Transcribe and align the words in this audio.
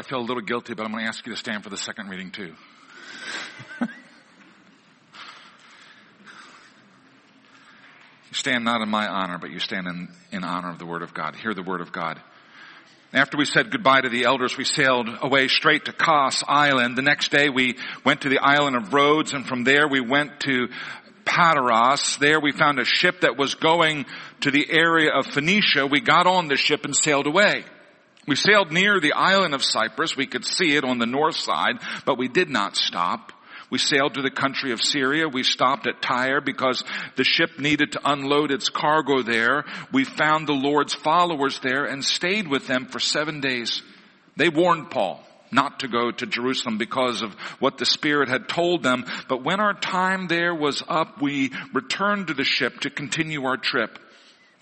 I 0.00 0.02
feel 0.02 0.20
a 0.20 0.24
little 0.24 0.40
guilty, 0.40 0.72
but 0.72 0.86
I'm 0.86 0.92
going 0.92 1.04
to 1.04 1.08
ask 1.08 1.26
you 1.26 1.32
to 1.34 1.38
stand 1.38 1.62
for 1.62 1.68
the 1.68 1.76
second 1.76 2.08
reading 2.08 2.30
too. 2.30 2.54
you 3.82 3.86
stand 8.32 8.64
not 8.64 8.80
in 8.80 8.88
my 8.88 9.06
honor, 9.06 9.36
but 9.38 9.50
you 9.50 9.58
stand 9.58 9.86
in, 9.86 10.08
in 10.32 10.42
honor 10.42 10.70
of 10.70 10.78
the 10.78 10.86
Word 10.86 11.02
of 11.02 11.12
God. 11.12 11.36
Hear 11.36 11.52
the 11.52 11.62
Word 11.62 11.82
of 11.82 11.92
God. 11.92 12.18
After 13.12 13.36
we 13.36 13.44
said 13.44 13.70
goodbye 13.70 14.00
to 14.00 14.08
the 14.08 14.24
elders, 14.24 14.56
we 14.56 14.64
sailed 14.64 15.06
away 15.20 15.48
straight 15.48 15.84
to 15.84 15.92
Kos 15.92 16.42
Island. 16.48 16.96
The 16.96 17.02
next 17.02 17.30
day 17.30 17.50
we 17.50 17.76
went 18.02 18.22
to 18.22 18.30
the 18.30 18.38
island 18.38 18.76
of 18.76 18.94
Rhodes 18.94 19.34
and 19.34 19.46
from 19.46 19.64
there 19.64 19.86
we 19.86 20.00
went 20.00 20.40
to 20.40 20.68
Patara. 21.26 22.18
There 22.18 22.40
we 22.40 22.52
found 22.52 22.78
a 22.78 22.86
ship 22.86 23.20
that 23.20 23.36
was 23.36 23.54
going 23.54 24.06
to 24.40 24.50
the 24.50 24.66
area 24.70 25.10
of 25.14 25.26
Phoenicia. 25.26 25.86
We 25.86 26.00
got 26.00 26.26
on 26.26 26.48
the 26.48 26.56
ship 26.56 26.86
and 26.86 26.96
sailed 26.96 27.26
away. 27.26 27.66
We 28.26 28.36
sailed 28.36 28.70
near 28.70 29.00
the 29.00 29.14
island 29.14 29.54
of 29.54 29.64
Cyprus. 29.64 30.16
We 30.16 30.26
could 30.26 30.44
see 30.44 30.76
it 30.76 30.84
on 30.84 30.98
the 30.98 31.06
north 31.06 31.36
side, 31.36 31.80
but 32.04 32.18
we 32.18 32.28
did 32.28 32.50
not 32.50 32.76
stop. 32.76 33.32
We 33.70 33.78
sailed 33.78 34.14
to 34.14 34.22
the 34.22 34.30
country 34.30 34.72
of 34.72 34.82
Syria. 34.82 35.28
We 35.28 35.44
stopped 35.44 35.86
at 35.86 36.02
Tyre 36.02 36.40
because 36.40 36.82
the 37.16 37.24
ship 37.24 37.58
needed 37.58 37.92
to 37.92 38.00
unload 38.04 38.50
its 38.50 38.68
cargo 38.68 39.22
there. 39.22 39.64
We 39.92 40.04
found 40.04 40.46
the 40.46 40.52
Lord's 40.52 40.94
followers 40.94 41.60
there 41.60 41.84
and 41.84 42.04
stayed 42.04 42.48
with 42.48 42.66
them 42.66 42.86
for 42.86 42.98
seven 42.98 43.40
days. 43.40 43.82
They 44.36 44.48
warned 44.48 44.90
Paul 44.90 45.24
not 45.52 45.80
to 45.80 45.88
go 45.88 46.10
to 46.10 46.26
Jerusalem 46.26 46.78
because 46.78 47.22
of 47.22 47.32
what 47.58 47.78
the 47.78 47.86
Spirit 47.86 48.28
had 48.28 48.48
told 48.48 48.82
them. 48.82 49.04
But 49.28 49.44
when 49.44 49.60
our 49.60 49.74
time 49.74 50.26
there 50.26 50.54
was 50.54 50.82
up, 50.88 51.20
we 51.20 51.52
returned 51.72 52.28
to 52.28 52.34
the 52.34 52.44
ship 52.44 52.80
to 52.80 52.90
continue 52.90 53.44
our 53.44 53.56
trip. 53.56 53.98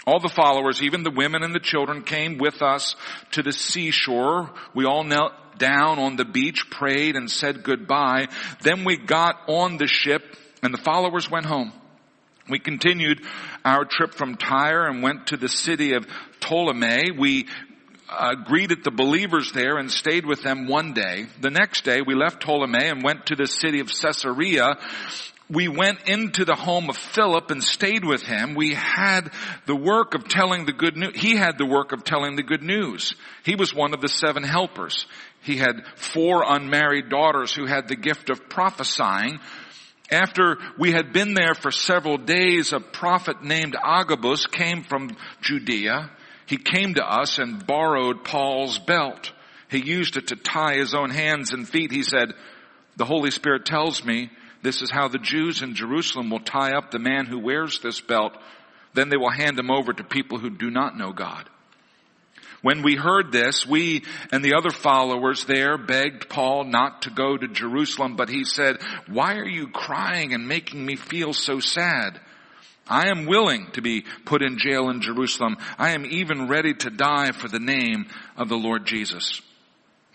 All 0.09 0.21
the 0.21 0.31
followers, 0.31 0.81
even 0.83 1.03
the 1.03 1.11
women 1.11 1.43
and 1.43 1.55
the 1.55 1.61
children 1.61 2.03
came 2.03 2.39
with 2.39 2.63
us 2.63 2.97
to 3.33 3.43
the 3.43 3.53
seashore. 3.53 4.51
We 4.75 4.87
all 4.87 5.05
knelt 5.05 5.35
down 5.59 5.99
on 5.99 6.17
the 6.17 6.25
beach, 6.25 6.71
prayed 6.71 7.15
and 7.15 7.31
said 7.31 7.63
goodbye. 7.63 8.29
Then 8.63 8.87
we 8.87 8.97
got 8.97 9.39
on 9.49 9.77
the 9.77 9.87
ship 9.87 10.23
and 10.63 10.73
the 10.73 10.79
followers 10.79 11.31
went 11.31 11.45
home. 11.45 11.75
We 12.49 12.59
continued 12.59 13.21
our 13.67 13.85
trip 13.85 14.15
from 14.15 14.37
Tyre 14.37 14.87
and 14.87 15.03
went 15.03 15.27
to 15.27 15.37
the 15.37 15.51
city 15.51 15.93
of 15.93 16.07
Ptolemy. 16.41 17.11
We 17.11 17.47
uh, 18.09 18.35
greeted 18.47 18.85
the 18.85 18.91
believers 18.91 19.53
there 19.53 19.77
and 19.77 19.91
stayed 19.91 20.25
with 20.25 20.43
them 20.43 20.69
one 20.69 20.95
day. 20.95 21.27
The 21.39 21.51
next 21.51 21.85
day 21.85 22.01
we 22.01 22.15
left 22.15 22.41
Ptolemy 22.41 22.87
and 22.87 23.05
went 23.05 23.27
to 23.27 23.37
the 23.37 23.47
city 23.47 23.81
of 23.81 23.89
Caesarea 23.89 24.79
we 25.51 25.69
went 25.69 26.09
into 26.09 26.45
the 26.45 26.55
home 26.55 26.91
of 26.91 26.97
Philip 26.97 27.51
and 27.51 27.63
stayed 27.63 28.05
with 28.05 28.23
him. 28.23 28.55
We 28.55 28.75
had 28.75 29.31
the 29.67 29.77
work 29.77 30.15
of 30.15 30.29
telling 30.29 30.67
the 30.67 30.73
good 30.73 30.97
news. 30.97 31.19
He 31.19 31.37
had 31.37 31.57
the 31.57 31.67
work 31.67 31.93
of 31.93 32.05
telling 32.05 32.37
the 32.37 32.43
good 32.43 32.63
news. 32.63 33.15
He 33.45 33.55
was 33.55 33.75
one 33.75 33.95
of 33.95 34.01
the 34.01 34.09
seven 34.09 34.43
helpers. 34.43 35.07
He 35.43 35.57
had 35.57 35.87
four 35.97 36.45
unmarried 36.47 37.09
daughters 37.09 37.55
who 37.55 37.67
had 37.67 37.89
the 37.89 37.97
gift 37.97 38.29
of 38.29 38.49
prophesying. 38.49 39.39
After 40.11 40.59
we 40.79 40.93
had 40.93 41.13
been 41.13 41.35
there 41.35 41.55
for 41.55 41.71
several 41.71 42.19
days, 42.19 42.73
a 42.73 42.81
prophet 42.81 43.43
named 43.43 43.77
Agabus 43.83 44.47
came 44.47 44.83
from 44.83 45.17
Judea. 45.41 46.11
He 46.47 46.57
came 46.57 46.95
to 46.95 47.05
us 47.05 47.39
and 47.39 47.67
borrowed 47.67 48.25
Paul's 48.25 48.79
belt. 48.79 49.33
He 49.71 49.79
used 49.79 50.17
it 50.17 50.29
to 50.29 50.37
tie 50.37 50.77
his 50.77 50.95
own 50.95 51.11
hands 51.11 51.53
and 51.53 51.69
feet. 51.69 51.93
He 51.93 52.03
said, 52.03 52.33
the 52.97 53.05
Holy 53.05 53.31
Spirit 53.31 53.65
tells 53.65 54.05
me 54.05 54.31
this 54.63 54.83
is 54.83 54.91
how 54.91 55.09
the 55.09 55.19
Jews 55.19 55.63
in 55.63 55.75
Jerusalem 55.75 56.31
will 56.31 56.41
tie 56.41 56.73
up 56.77 56.91
the 56.91 56.99
man 56.99 57.27
who 57.27 57.39
wears 57.39 57.81
this 57.81 58.01
belt. 58.01 58.37
Then 58.95 59.09
they 59.09 59.17
will 59.17 59.31
hand 59.31 59.59
him 59.59 59.71
over 59.71 59.93
to 59.93 60.05
people 60.05 60.39
who 60.39 60.51
do 60.51 60.71
not 60.71 60.97
know 60.97 61.13
God. 61.13 61.49
When 62.61 62.83
we 62.83 62.97
heard 62.97 63.31
this, 63.31 63.65
we 63.67 64.03
and 64.33 64.45
the 64.45 64.55
other 64.55 64.71
followers 64.71 65.45
there 65.45 65.79
begged 65.79 66.29
Paul 66.29 66.65
not 66.65 67.03
to 67.03 67.11
go 67.11 67.37
to 67.37 67.47
Jerusalem, 67.47 68.17
but 68.17 68.29
he 68.29 68.45
said, 68.45 68.79
why 69.07 69.37
are 69.37 69.49
you 69.49 69.69
crying 69.69 70.35
and 70.35 70.49
making 70.49 70.85
me 70.85 70.97
feel 70.97 71.33
so 71.33 71.61
sad? 71.61 72.21
I 72.89 73.11
am 73.11 73.27
willing 73.27 73.71
to 73.73 73.83
be 73.83 74.05
put 74.25 74.43
in 74.43 74.59
jail 74.59 74.89
in 74.89 75.03
Jerusalem. 75.03 75.57
I 75.79 75.91
am 75.91 76.05
even 76.07 76.49
ready 76.49 76.75
to 76.75 76.91
die 76.91 77.33
for 77.33 77.47
the 77.47 77.61
name 77.61 78.07
of 78.37 78.49
the 78.49 78.57
Lord 78.57 78.87
Jesus. 78.87 79.41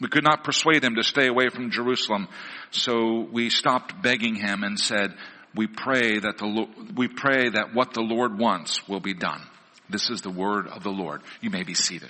We 0.02 0.10
could 0.10 0.24
not 0.24 0.44
persuade 0.44 0.84
him 0.84 0.96
to 0.96 1.04
stay 1.04 1.28
away 1.28 1.50
from 1.50 1.72
Jerusalem. 1.72 2.28
So 2.74 3.28
we 3.32 3.50
stopped 3.50 4.02
begging 4.02 4.36
him 4.36 4.64
and 4.64 4.80
said, 4.80 5.14
we 5.56 5.68
pray 5.68 6.20
that 6.20 6.40
the, 6.40 6.68
we 6.96 7.08
pray 7.08 7.50
that 7.50 7.74
what 7.74 7.94
the 7.94 8.02
Lord 8.02 8.38
wants 8.38 8.88
will 8.88 9.00
be 9.00 9.14
done. 9.14 9.42
This 9.90 10.10
is 10.10 10.22
the 10.22 10.32
word 10.32 10.68
of 10.68 10.82
the 10.82 10.90
Lord. 10.90 11.22
You 11.40 11.52
may 11.52 11.64
be 11.64 11.76
seated. 11.76 12.10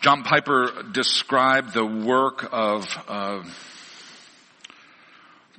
John 0.00 0.22
Piper 0.24 0.82
described 0.92 1.72
the 1.72 1.86
work 1.86 2.46
of 2.52 2.84
uh, 3.08 3.42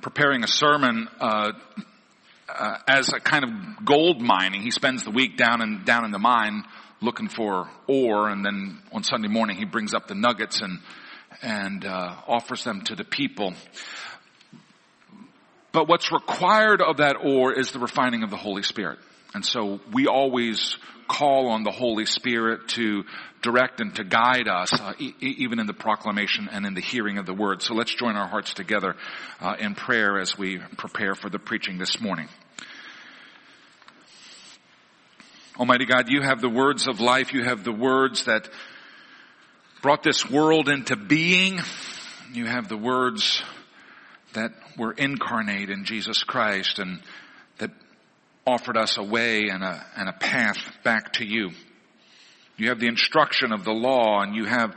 preparing 0.02 0.44
a 0.44 0.48
sermon 0.48 1.08
uh, 1.18 1.52
uh, 2.48 2.78
as 2.86 3.12
a 3.12 3.20
kind 3.20 3.44
of 3.44 3.84
gold 3.84 4.20
mining. 4.20 4.62
He 4.62 4.70
spends 4.70 5.04
the 5.04 5.10
week 5.10 5.36
down 5.36 5.62
in 5.62 5.84
down 5.84 6.04
in 6.04 6.10
the 6.10 6.18
mine 6.18 6.64
looking 7.00 7.28
for 7.28 7.68
ore, 7.86 8.28
and 8.28 8.44
then 8.44 8.80
on 8.92 9.02
Sunday 9.02 9.28
morning 9.28 9.56
he 9.56 9.64
brings 9.64 9.94
up 9.94 10.06
the 10.06 10.14
nuggets 10.14 10.60
and 10.60 10.80
and 11.42 11.84
uh, 11.84 12.16
offers 12.26 12.64
them 12.64 12.82
to 12.82 12.94
the 12.94 13.04
people. 13.04 13.54
But 15.72 15.88
what's 15.88 16.10
required 16.10 16.80
of 16.80 16.98
that 16.98 17.16
ore 17.22 17.52
is 17.52 17.72
the 17.72 17.78
refining 17.78 18.22
of 18.22 18.30
the 18.30 18.36
Holy 18.36 18.62
Spirit. 18.62 18.98
And 19.34 19.44
so 19.44 19.80
we 19.92 20.06
always 20.06 20.78
call 21.08 21.48
on 21.48 21.62
the 21.62 21.70
Holy 21.70 22.06
Spirit 22.06 22.68
to 22.68 23.04
direct 23.42 23.80
and 23.80 23.94
to 23.96 24.04
guide 24.04 24.48
us, 24.48 24.72
uh, 24.72 24.92
e- 24.98 25.14
even 25.20 25.58
in 25.58 25.66
the 25.66 25.74
proclamation 25.74 26.48
and 26.50 26.66
in 26.66 26.74
the 26.74 26.80
hearing 26.80 27.18
of 27.18 27.26
the 27.26 27.34
word. 27.34 27.62
So 27.62 27.74
let's 27.74 27.94
join 27.94 28.16
our 28.16 28.26
hearts 28.26 28.54
together 28.54 28.96
uh, 29.40 29.56
in 29.58 29.74
prayer 29.74 30.18
as 30.18 30.36
we 30.36 30.58
prepare 30.76 31.14
for 31.14 31.30
the 31.30 31.38
preaching 31.38 31.78
this 31.78 32.00
morning. 32.00 32.28
Almighty 35.58 35.86
God, 35.86 36.10
you 36.10 36.20
have 36.20 36.40
the 36.40 36.50
words 36.50 36.86
of 36.86 37.00
life. 37.00 37.32
You 37.32 37.44
have 37.44 37.64
the 37.64 37.72
words 37.72 38.24
that 38.24 38.48
brought 39.80 40.02
this 40.02 40.28
world 40.28 40.68
into 40.68 40.96
being. 40.96 41.60
You 42.32 42.46
have 42.46 42.68
the 42.68 42.76
words 42.76 43.42
that 44.34 44.52
were 44.76 44.92
incarnate 44.92 45.70
in 45.70 45.84
Jesus 45.84 46.22
Christ 46.24 46.78
and 46.78 47.00
offered 48.46 48.76
us 48.76 48.96
a 48.96 49.02
way 49.02 49.48
and 49.48 49.64
a, 49.64 49.84
and 49.96 50.08
a 50.08 50.12
path 50.12 50.58
back 50.84 51.14
to 51.14 51.24
you. 51.24 51.50
You 52.56 52.68
have 52.68 52.78
the 52.78 52.86
instruction 52.86 53.52
of 53.52 53.64
the 53.64 53.72
law 53.72 54.22
and 54.22 54.34
you 54.34 54.44
have 54.44 54.74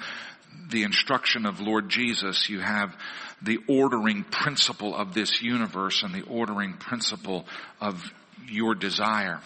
the 0.70 0.84
instruction 0.84 1.46
of 1.46 1.62
Lord 1.62 1.90
Jesus. 1.90 2.50
You 2.50 2.60
have 2.60 2.96
the 3.42 3.60
ordering 3.68 4.24
principle 4.24 4.96
of 4.96 5.14
this 5.14 5.42
universe 5.42 6.04
and 6.04 6.14
the 6.14 6.24
ordering 6.24 6.74
principle 6.74 7.46
of 7.80 8.04
your 8.48 8.76
desire. 8.76 9.40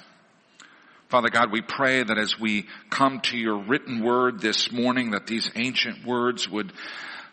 Father 1.09 1.29
God, 1.29 1.51
we 1.51 1.61
pray 1.61 2.01
that 2.01 2.17
as 2.17 2.39
we 2.39 2.65
come 2.89 3.19
to 3.21 3.37
your 3.37 3.57
written 3.57 4.03
word 4.03 4.39
this 4.39 4.71
morning, 4.71 5.11
that 5.11 5.27
these 5.27 5.49
ancient 5.55 6.05
words 6.05 6.49
would 6.49 6.73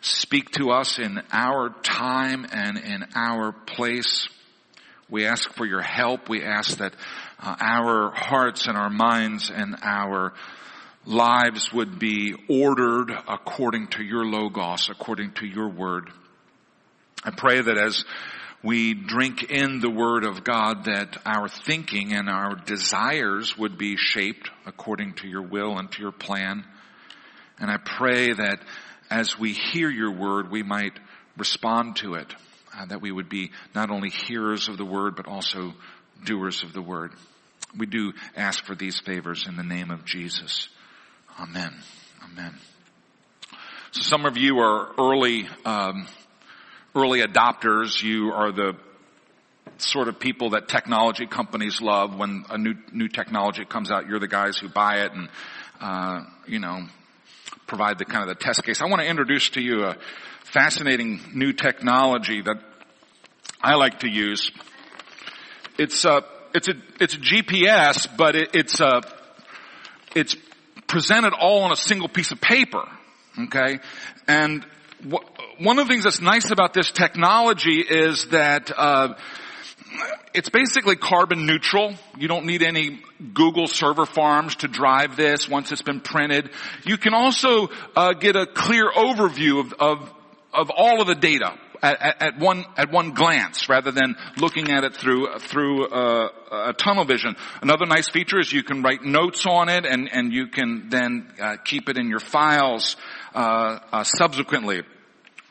speak 0.01 0.51
to 0.51 0.69
us 0.69 0.99
in 0.99 1.21
our 1.31 1.69
time 1.81 2.45
and 2.51 2.77
in 2.77 3.05
our 3.15 3.51
place. 3.51 4.27
We 5.11 5.25
ask 5.25 5.53
for 5.55 5.65
your 5.65 5.81
help. 5.81 6.29
We 6.29 6.41
ask 6.41 6.77
that 6.77 6.93
uh, 7.37 7.55
our 7.59 8.11
hearts 8.11 8.67
and 8.67 8.77
our 8.77 8.89
minds 8.89 9.51
and 9.53 9.75
our 9.83 10.33
lives 11.05 11.73
would 11.73 11.99
be 11.99 12.33
ordered 12.47 13.11
according 13.27 13.87
to 13.87 14.03
your 14.03 14.25
logos, 14.25 14.89
according 14.89 15.33
to 15.33 15.45
your 15.45 15.67
word. 15.67 16.09
I 17.25 17.31
pray 17.31 17.59
that 17.59 17.77
as 17.77 18.05
we 18.63 18.93
drink 18.93 19.43
in 19.51 19.81
the 19.81 19.89
word 19.89 20.23
of 20.23 20.45
God 20.45 20.85
that 20.85 21.17
our 21.25 21.49
thinking 21.49 22.13
and 22.13 22.29
our 22.29 22.55
desires 22.55 23.57
would 23.57 23.77
be 23.77 23.97
shaped 23.97 24.49
according 24.65 25.15
to 25.15 25.27
your 25.27 25.41
will 25.41 25.77
and 25.77 25.91
to 25.91 26.01
your 26.01 26.13
plan. 26.13 26.63
And 27.59 27.69
I 27.69 27.77
pray 27.83 28.31
that 28.31 28.61
as 29.09 29.37
we 29.37 29.51
hear 29.51 29.89
your 29.89 30.11
word, 30.11 30.49
we 30.49 30.63
might 30.63 30.97
respond 31.35 31.97
to 31.97 32.13
it 32.13 32.33
uh, 32.77 32.85
that 32.85 33.01
we 33.01 33.11
would 33.11 33.29
be 33.29 33.51
not 33.75 33.89
only 33.89 34.09
hearers 34.09 34.67
of 34.67 34.77
the 34.77 34.85
word, 34.85 35.15
but 35.15 35.27
also 35.27 35.73
doers 36.23 36.63
of 36.63 36.73
the 36.73 36.81
word. 36.81 37.11
We 37.77 37.85
do 37.85 38.13
ask 38.35 38.65
for 38.65 38.75
these 38.75 38.99
favors 38.99 39.47
in 39.47 39.55
the 39.55 39.63
name 39.63 39.91
of 39.91 40.05
Jesus. 40.05 40.67
Amen. 41.39 41.73
Amen. 42.23 42.55
So 43.91 44.01
some 44.01 44.25
of 44.25 44.37
you 44.37 44.59
are 44.59 44.91
early, 44.97 45.47
um, 45.65 46.07
early 46.95 47.21
adopters. 47.21 48.01
You 48.01 48.31
are 48.31 48.51
the 48.51 48.75
sort 49.77 50.07
of 50.07 50.19
people 50.19 50.51
that 50.51 50.67
technology 50.67 51.25
companies 51.25 51.81
love. 51.81 52.15
When 52.17 52.45
a 52.49 52.57
new 52.57 52.75
new 52.91 53.07
technology 53.07 53.65
comes 53.65 53.91
out, 53.91 54.07
you're 54.07 54.19
the 54.19 54.27
guys 54.27 54.57
who 54.57 54.69
buy 54.69 55.01
it 55.03 55.11
and 55.13 55.29
uh, 55.79 56.23
you 56.47 56.59
know 56.59 56.85
provide 57.67 57.97
the 57.97 58.05
kind 58.05 58.21
of 58.23 58.27
the 58.29 58.43
test 58.43 58.63
case. 58.63 58.81
I 58.81 58.85
want 58.85 59.01
to 59.01 59.07
introduce 59.07 59.49
to 59.51 59.61
you 59.61 59.85
a 59.85 59.97
fascinating 60.43 61.21
new 61.33 61.53
technology 61.53 62.41
that 62.41 62.57
I 63.61 63.75
like 63.75 63.99
to 63.99 64.09
use. 64.09 64.51
It's 65.77 66.03
a 66.05 66.23
it's 66.53 66.67
a, 66.67 66.73
it's 66.99 67.15
a 67.15 67.17
GPS, 67.17 68.07
but 68.15 68.35
it, 68.35 68.49
it's 68.53 68.79
a, 68.79 69.01
it's 70.15 70.35
presented 70.87 71.33
all 71.33 71.63
on 71.63 71.71
a 71.71 71.75
single 71.75 72.09
piece 72.09 72.31
of 72.31 72.41
paper. 72.41 72.83
Okay? 73.45 73.79
And 74.27 74.65
wh- 75.03 75.61
one 75.61 75.79
of 75.79 75.87
the 75.87 75.93
things 75.93 76.03
that's 76.03 76.21
nice 76.21 76.51
about 76.51 76.73
this 76.73 76.91
technology 76.91 77.79
is 77.79 78.27
that, 78.27 78.71
uh, 78.75 79.15
it's 80.33 80.49
basically 80.49 80.95
carbon 80.95 81.45
neutral. 81.45 81.93
You 82.17 82.27
don't 82.27 82.45
need 82.45 82.63
any 82.63 83.01
Google 83.33 83.67
server 83.67 84.05
farms 84.05 84.55
to 84.57 84.67
drive 84.67 85.15
this 85.15 85.49
once 85.49 85.71
it's 85.71 85.81
been 85.81 86.01
printed. 86.01 86.49
You 86.85 86.97
can 86.97 87.13
also 87.13 87.69
uh, 87.95 88.13
get 88.13 88.35
a 88.35 88.45
clear 88.45 88.89
overview 88.91 89.59
of, 89.59 89.73
of, 89.73 90.13
of 90.53 90.69
all 90.69 91.01
of 91.01 91.07
the 91.07 91.15
data 91.15 91.57
at, 91.81 92.21
at, 92.21 92.39
one 92.39 92.65
at 92.77 92.91
one 92.91 93.13
glance, 93.13 93.67
rather 93.67 93.91
than 93.91 94.15
looking 94.37 94.71
at 94.71 94.83
it 94.83 94.95
through 94.95 95.39
through 95.39 95.87
uh, 95.87 96.29
a 96.69 96.73
tunnel 96.73 97.05
vision. 97.05 97.35
Another 97.61 97.85
nice 97.85 98.07
feature 98.07 98.39
is 98.39 98.53
you 98.53 98.63
can 98.63 98.83
write 98.83 99.03
notes 99.03 99.45
on 99.47 99.69
it, 99.69 99.85
and 99.85 100.09
and 100.11 100.31
you 100.31 100.47
can 100.47 100.89
then 100.89 101.31
uh, 101.41 101.57
keep 101.63 101.89
it 101.89 101.97
in 101.97 102.07
your 102.07 102.19
files 102.19 102.97
uh, 103.33 103.79
uh 103.91 104.03
subsequently. 104.03 104.81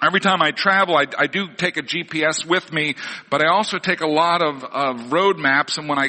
Every 0.02 0.20
time 0.20 0.40
I 0.40 0.50
travel, 0.50 0.96
I, 0.96 1.06
I, 1.18 1.26
do 1.26 1.48
take 1.54 1.76
a 1.76 1.82
GPS 1.82 2.46
with 2.46 2.72
me, 2.72 2.94
but 3.28 3.42
I 3.42 3.48
also 3.48 3.78
take 3.78 4.00
a 4.00 4.06
lot 4.06 4.40
of, 4.40 4.64
of 4.64 5.12
road 5.12 5.38
maps. 5.38 5.76
And 5.76 5.90
when 5.90 5.98
I, 5.98 6.08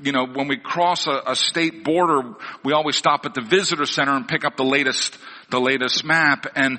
you 0.00 0.12
know, 0.12 0.26
when 0.26 0.46
we 0.46 0.56
cross 0.56 1.08
a, 1.08 1.22
a, 1.26 1.34
state 1.34 1.82
border, 1.82 2.22
we 2.64 2.72
always 2.72 2.94
stop 2.94 3.26
at 3.26 3.34
the 3.34 3.40
visitor 3.40 3.84
center 3.84 4.14
and 4.14 4.28
pick 4.28 4.44
up 4.44 4.56
the 4.56 4.64
latest, 4.64 5.18
the 5.50 5.60
latest 5.60 6.04
map. 6.04 6.46
And 6.54 6.78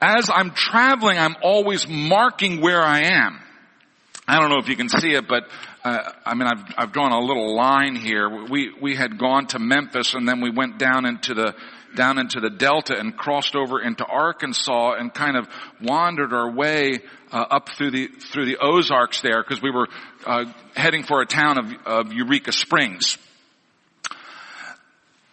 as 0.00 0.28
I'm 0.34 0.50
traveling, 0.50 1.16
I'm 1.16 1.36
always 1.42 1.86
marking 1.86 2.60
where 2.60 2.82
I 2.82 3.02
am. 3.02 3.40
I 4.26 4.40
don't 4.40 4.50
know 4.50 4.58
if 4.58 4.68
you 4.68 4.76
can 4.76 4.88
see 4.88 5.12
it, 5.12 5.28
but 5.28 5.44
uh, 5.84 6.12
I 6.24 6.34
mean, 6.34 6.46
I've 6.46 6.64
I've 6.76 6.92
drawn 6.92 7.10
a 7.10 7.20
little 7.20 7.56
line 7.56 7.96
here. 7.96 8.28
We 8.48 8.72
we 8.80 8.94
had 8.94 9.18
gone 9.18 9.46
to 9.48 9.58
Memphis, 9.58 10.14
and 10.14 10.28
then 10.28 10.40
we 10.40 10.50
went 10.50 10.78
down 10.78 11.06
into 11.06 11.34
the 11.34 11.54
down 11.94 12.18
into 12.18 12.40
the 12.40 12.50
Delta 12.50 12.98
and 12.98 13.16
crossed 13.16 13.54
over 13.54 13.80
into 13.80 14.04
Arkansas 14.04 14.94
and 14.94 15.12
kind 15.12 15.36
of 15.36 15.48
wandered 15.82 16.32
our 16.32 16.50
way 16.50 17.00
uh, 17.32 17.36
up 17.50 17.68
through 17.70 17.90
the 17.90 18.08
through 18.08 18.46
the 18.46 18.58
Ozarks 18.60 19.20
there 19.20 19.42
because 19.42 19.62
we 19.62 19.70
were 19.70 19.88
uh, 20.26 20.44
heading 20.74 21.02
for 21.02 21.20
a 21.20 21.26
town 21.26 21.58
of, 21.58 21.72
of 21.86 22.12
Eureka 22.12 22.52
Springs. 22.52 23.18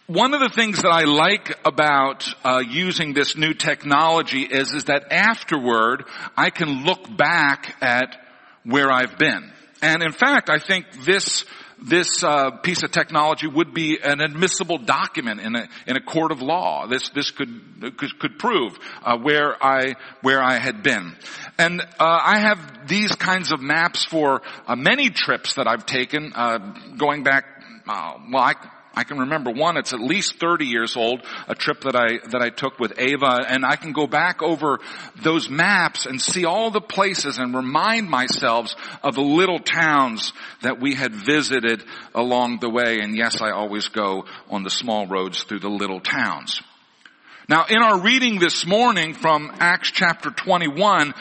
One 0.06 0.32
of 0.32 0.40
the 0.40 0.48
things 0.48 0.80
that 0.82 0.90
I 0.90 1.04
like 1.04 1.58
about 1.66 2.26
uh, 2.42 2.62
using 2.66 3.12
this 3.12 3.36
new 3.36 3.52
technology 3.52 4.42
is 4.42 4.72
is 4.72 4.84
that 4.84 5.12
afterward 5.12 6.04
I 6.36 6.50
can 6.50 6.84
look 6.84 7.14
back 7.16 7.76
at 7.82 8.16
where 8.64 8.90
I've 8.90 9.18
been. 9.18 9.52
And 9.82 10.02
in 10.02 10.12
fact, 10.12 10.50
I 10.50 10.58
think 10.58 10.86
this 11.04 11.44
this 11.80 12.22
uh, 12.24 12.50
piece 12.50 12.82
of 12.82 12.90
technology 12.90 13.46
would 13.46 13.72
be 13.72 13.98
an 14.02 14.20
admissible 14.20 14.78
document 14.78 15.40
in 15.40 15.54
a 15.54 15.68
in 15.86 15.96
a 15.96 16.00
court 16.00 16.32
of 16.32 16.42
law. 16.42 16.86
This 16.86 17.08
this 17.10 17.30
could 17.30 17.96
could, 17.96 18.18
could 18.18 18.38
prove 18.38 18.78
uh, 19.02 19.16
where 19.18 19.56
I 19.64 19.94
where 20.22 20.42
I 20.42 20.58
had 20.58 20.82
been, 20.82 21.16
and 21.58 21.80
uh, 21.80 21.86
I 22.00 22.38
have 22.40 22.88
these 22.88 23.14
kinds 23.14 23.52
of 23.52 23.60
maps 23.60 24.04
for 24.04 24.42
uh, 24.66 24.76
many 24.76 25.10
trips 25.10 25.54
that 25.54 25.68
I've 25.68 25.86
taken, 25.86 26.32
uh, 26.34 26.58
going 26.96 27.22
back. 27.22 27.44
Uh, 27.86 28.18
well, 28.30 28.42
I 28.42 28.54
I 28.94 29.04
can 29.04 29.18
remember 29.18 29.50
one, 29.50 29.76
it's 29.76 29.92
at 29.92 30.00
least 30.00 30.40
30 30.40 30.66
years 30.66 30.96
old, 30.96 31.24
a 31.46 31.54
trip 31.54 31.82
that 31.82 31.94
I, 31.94 32.18
that 32.30 32.42
I 32.42 32.50
took 32.50 32.78
with 32.78 32.98
Ava, 32.98 33.44
and 33.48 33.64
I 33.64 33.76
can 33.76 33.92
go 33.92 34.06
back 34.06 34.42
over 34.42 34.80
those 35.22 35.48
maps 35.48 36.06
and 36.06 36.20
see 36.20 36.44
all 36.44 36.70
the 36.70 36.80
places 36.80 37.38
and 37.38 37.54
remind 37.54 38.10
myself 38.10 38.74
of 39.02 39.14
the 39.14 39.22
little 39.22 39.58
towns 39.58 40.32
that 40.62 40.80
we 40.80 40.94
had 40.94 41.14
visited 41.14 41.84
along 42.14 42.58
the 42.60 42.70
way. 42.70 43.00
And 43.00 43.16
yes, 43.16 43.40
I 43.40 43.50
always 43.50 43.88
go 43.88 44.24
on 44.50 44.62
the 44.64 44.70
small 44.70 45.06
roads 45.06 45.42
through 45.44 45.60
the 45.60 45.68
little 45.68 46.00
towns. 46.00 46.60
Now 47.48 47.64
in 47.64 47.78
our 47.78 48.00
reading 48.00 48.38
this 48.38 48.66
morning 48.66 49.14
from 49.14 49.50
Acts 49.58 49.90
chapter 49.90 50.30
21, 50.30 51.14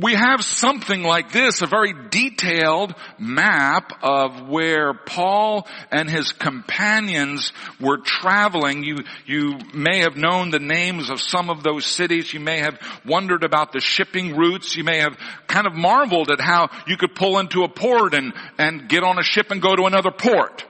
we 0.00 0.14
have 0.14 0.44
something 0.44 1.02
like 1.02 1.32
this, 1.32 1.62
a 1.62 1.66
very 1.66 1.94
detailed 2.10 2.94
map 3.18 3.92
of 4.02 4.48
where 4.48 4.94
Paul 4.94 5.66
and 5.90 6.08
his 6.08 6.32
companions 6.32 7.52
were 7.80 7.98
traveling. 7.98 8.84
You, 8.84 8.98
you 9.26 9.58
may 9.74 10.00
have 10.00 10.16
known 10.16 10.50
the 10.50 10.58
names 10.58 11.10
of 11.10 11.20
some 11.20 11.50
of 11.50 11.62
those 11.62 11.86
cities. 11.86 12.32
You 12.32 12.40
may 12.40 12.60
have 12.60 12.78
wondered 13.04 13.44
about 13.44 13.72
the 13.72 13.80
shipping 13.80 14.36
routes. 14.36 14.76
You 14.76 14.84
may 14.84 14.98
have 15.00 15.16
kind 15.46 15.66
of 15.66 15.74
marveled 15.74 16.30
at 16.30 16.40
how 16.40 16.70
you 16.86 16.96
could 16.96 17.14
pull 17.14 17.38
into 17.38 17.62
a 17.62 17.68
port 17.68 18.14
and, 18.14 18.32
and 18.58 18.88
get 18.88 19.02
on 19.02 19.18
a 19.18 19.22
ship 19.22 19.50
and 19.50 19.60
go 19.60 19.74
to 19.76 19.84
another 19.84 20.10
port. 20.10 20.64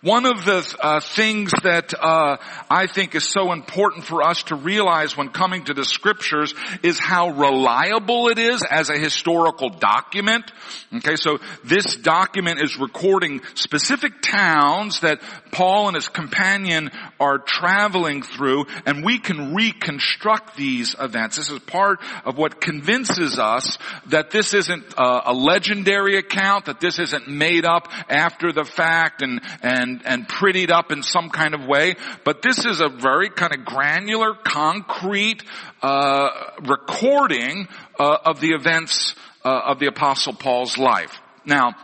One 0.00 0.26
of 0.26 0.44
the 0.44 0.76
uh, 0.80 1.00
things 1.00 1.50
that 1.64 1.92
uh, 1.92 2.36
I 2.70 2.86
think 2.86 3.16
is 3.16 3.24
so 3.24 3.52
important 3.52 4.04
for 4.04 4.22
us 4.22 4.44
to 4.44 4.54
realize 4.54 5.16
when 5.16 5.30
coming 5.30 5.64
to 5.64 5.74
the 5.74 5.84
scriptures 5.84 6.54
is 6.84 7.00
how 7.00 7.30
reliable 7.30 8.28
it 8.28 8.38
is 8.38 8.62
as 8.70 8.90
a 8.90 8.96
historical 8.98 9.70
document. 9.70 10.52
Okay, 10.94 11.16
so 11.16 11.38
this 11.64 11.96
document 11.96 12.62
is 12.62 12.78
recording 12.78 13.40
specific 13.54 14.22
towns 14.22 15.00
that 15.00 15.20
Paul 15.50 15.88
and 15.88 15.96
his 15.96 16.08
companion 16.08 16.90
are 17.18 17.38
traveling 17.38 18.22
through, 18.22 18.66
and 18.86 19.04
we 19.04 19.18
can 19.18 19.52
reconstruct 19.54 20.56
these 20.56 20.94
events. 21.00 21.38
This 21.38 21.50
is 21.50 21.58
part 21.60 22.00
of 22.24 22.38
what 22.38 22.60
convinces 22.60 23.40
us 23.40 23.78
that 24.06 24.30
this 24.30 24.54
isn't 24.54 24.94
a, 24.96 25.32
a 25.32 25.34
legendary 25.34 26.18
account, 26.18 26.66
that 26.66 26.78
this 26.78 27.00
isn't 27.00 27.26
made 27.26 27.64
up 27.64 27.88
after 28.08 28.52
the 28.52 28.64
fact 28.64 29.22
and 29.22 29.40
and 29.62 29.87
and, 29.88 30.06
and 30.06 30.28
prettied 30.28 30.70
up 30.70 30.92
in 30.92 31.02
some 31.02 31.30
kind 31.30 31.54
of 31.54 31.66
way, 31.66 31.96
but 32.24 32.42
this 32.42 32.64
is 32.64 32.80
a 32.80 32.88
very 32.88 33.30
kind 33.30 33.54
of 33.54 33.64
granular, 33.64 34.34
concrete 34.34 35.42
uh, 35.82 36.28
recording 36.66 37.68
uh, 37.98 38.18
of 38.24 38.40
the 38.40 38.50
events 38.50 39.14
uh, 39.44 39.60
of 39.66 39.78
the 39.78 39.86
Apostle 39.86 40.34
Paul's 40.34 40.76
life. 40.76 41.20
Now, 41.44 41.74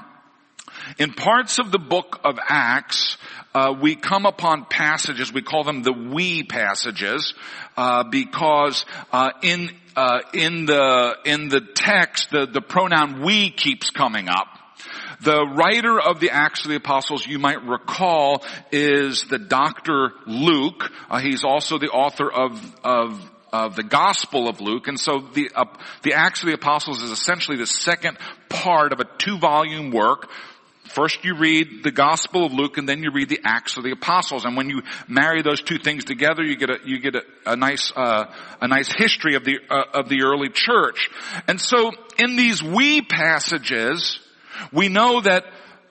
in 0.98 1.12
parts 1.12 1.58
of 1.58 1.72
the 1.72 1.78
book 1.78 2.20
of 2.24 2.38
Acts, 2.48 3.16
uh, 3.54 3.74
we 3.80 3.94
come 3.94 4.26
upon 4.26 4.66
passages, 4.66 5.32
we 5.32 5.40
call 5.40 5.64
them 5.64 5.82
the 5.82 5.92
we 5.92 6.42
passages, 6.42 7.34
uh, 7.76 8.04
because 8.04 8.84
uh, 9.12 9.30
in 9.42 9.70
uh, 9.96 10.20
in 10.32 10.66
the 10.66 11.16
in 11.24 11.48
the 11.48 11.60
text, 11.60 12.30
the 12.32 12.46
the 12.46 12.60
pronoun 12.60 13.22
we 13.22 13.50
keeps 13.50 13.90
coming 13.90 14.28
up. 14.28 14.63
The 15.22 15.46
writer 15.54 16.00
of 16.00 16.20
the 16.20 16.30
Acts 16.30 16.64
of 16.64 16.70
the 16.70 16.76
Apostles, 16.76 17.26
you 17.26 17.38
might 17.38 17.62
recall, 17.64 18.44
is 18.72 19.24
the 19.24 19.38
Dr. 19.38 20.12
Luke. 20.26 20.90
Uh, 21.10 21.20
he's 21.20 21.44
also 21.44 21.78
the 21.78 21.90
author 21.90 22.30
of, 22.30 22.74
of 22.84 23.30
of 23.52 23.76
the 23.76 23.84
Gospel 23.84 24.48
of 24.48 24.60
Luke, 24.60 24.88
and 24.88 24.98
so 24.98 25.20
the 25.32 25.48
uh, 25.54 25.66
the 26.02 26.14
Acts 26.14 26.42
of 26.42 26.48
the 26.48 26.54
Apostles 26.54 27.00
is 27.04 27.12
essentially 27.12 27.56
the 27.56 27.68
second 27.68 28.18
part 28.48 28.92
of 28.92 28.98
a 28.98 29.04
two 29.04 29.38
volume 29.38 29.92
work. 29.92 30.28
First 30.88 31.24
you 31.24 31.36
read 31.36 31.84
the 31.84 31.92
Gospel 31.92 32.44
of 32.44 32.52
Luke, 32.52 32.78
and 32.78 32.88
then 32.88 33.02
you 33.02 33.12
read 33.12 33.28
the 33.28 33.40
Acts 33.44 33.76
of 33.76 33.84
the 33.84 33.92
Apostles. 33.92 34.44
And 34.44 34.56
when 34.56 34.70
you 34.70 34.82
marry 35.06 35.42
those 35.42 35.62
two 35.62 35.78
things 35.78 36.04
together, 36.04 36.42
you 36.42 36.56
get 36.56 36.68
a 36.68 36.78
you 36.84 36.98
get 36.98 37.14
a, 37.14 37.22
a 37.46 37.56
nice 37.56 37.92
uh, 37.94 38.26
a 38.60 38.66
nice 38.66 38.92
history 38.92 39.36
of 39.36 39.44
the 39.44 39.58
uh, 39.70 39.84
of 39.94 40.08
the 40.08 40.22
early 40.22 40.48
church. 40.48 41.10
And 41.46 41.60
so 41.60 41.92
in 42.18 42.34
these 42.34 42.60
we 42.60 43.02
passages, 43.02 44.18
we 44.72 44.88
know 44.88 45.20
that 45.20 45.44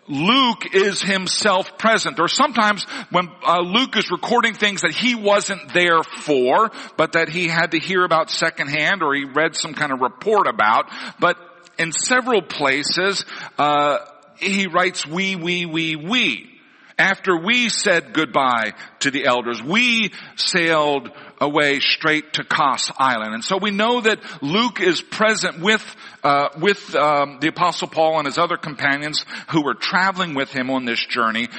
Luke 0.08 0.74
is 0.74 1.02
himself 1.02 1.78
present, 1.78 2.20
or 2.20 2.28
sometimes 2.28 2.84
when 3.10 3.30
uh, 3.46 3.62
Luke 3.62 3.96
is 3.96 4.12
recording 4.12 4.54
things 4.54 4.82
that 4.82 4.94
he 4.94 5.16
wasn't 5.16 5.74
there 5.74 6.04
for, 6.04 6.72
but 6.98 7.14
that 7.14 7.30
he 7.30 7.48
had 7.48 7.72
to 7.72 7.80
hear 7.80 8.04
about 8.04 8.30
secondhand, 8.30 9.02
or 9.02 9.14
he 9.14 9.24
read 9.24 9.56
some 9.56 9.74
kind 9.74 9.94
of 9.94 10.02
report 10.02 10.48
about. 10.48 10.92
But 11.20 11.38
in 11.80 11.92
several 11.92 12.42
places, 12.42 13.24
uh, 13.58 14.00
he 14.38 14.68
writes 14.68 15.08
we, 15.08 15.36
we, 15.36 15.66
we, 15.66 15.96
we. 15.96 16.50
After 16.98 17.36
we 17.36 17.70
said 17.70 18.14
goodbye 18.14 18.74
to 19.00 19.10
the 19.10 19.26
elders, 19.26 19.64
we 19.64 20.12
sailed 20.36 21.10
away 21.44 21.80
straight 21.80 22.34
to 22.34 22.44
Kos 22.44 22.92
Island. 22.98 23.34
And 23.34 23.44
so 23.44 23.58
we 23.58 23.72
know 23.72 24.02
that 24.02 24.20
Luke 24.42 24.80
is 24.82 25.02
present 25.02 25.60
with, 25.60 25.84
uh, 26.24 26.50
with 26.60 26.96
um, 26.96 27.40
the 27.42 27.50
Apostle 27.50 27.88
Paul 27.88 28.18
and 28.18 28.26
his 28.26 28.38
other 28.38 28.58
companions 28.58 29.26
who 29.50 29.64
were 29.64 29.76
traveling 29.76 30.34
with 30.34 30.52
him 30.52 30.70
on 30.70 30.86
this 30.86 31.06
journey. 31.06 31.50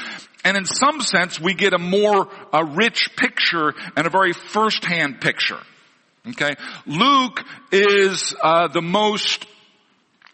And 0.45 0.57
in 0.57 0.65
some 0.67 1.01
sense, 1.01 1.41
we 1.41 1.55
get 1.55 1.73
a 1.73 1.79
more 1.79 2.29
a 2.53 2.65
rich 2.65 3.11
picture 3.17 3.75
and 3.97 4.07
a 4.07 4.11
very 4.11 4.33
first-hand 4.33 5.21
picture. 5.21 5.61
Okay, 6.27 6.55
Luke 6.87 7.45
is 7.71 8.35
uh, 8.43 8.69
the 8.69 8.83
most 8.83 9.47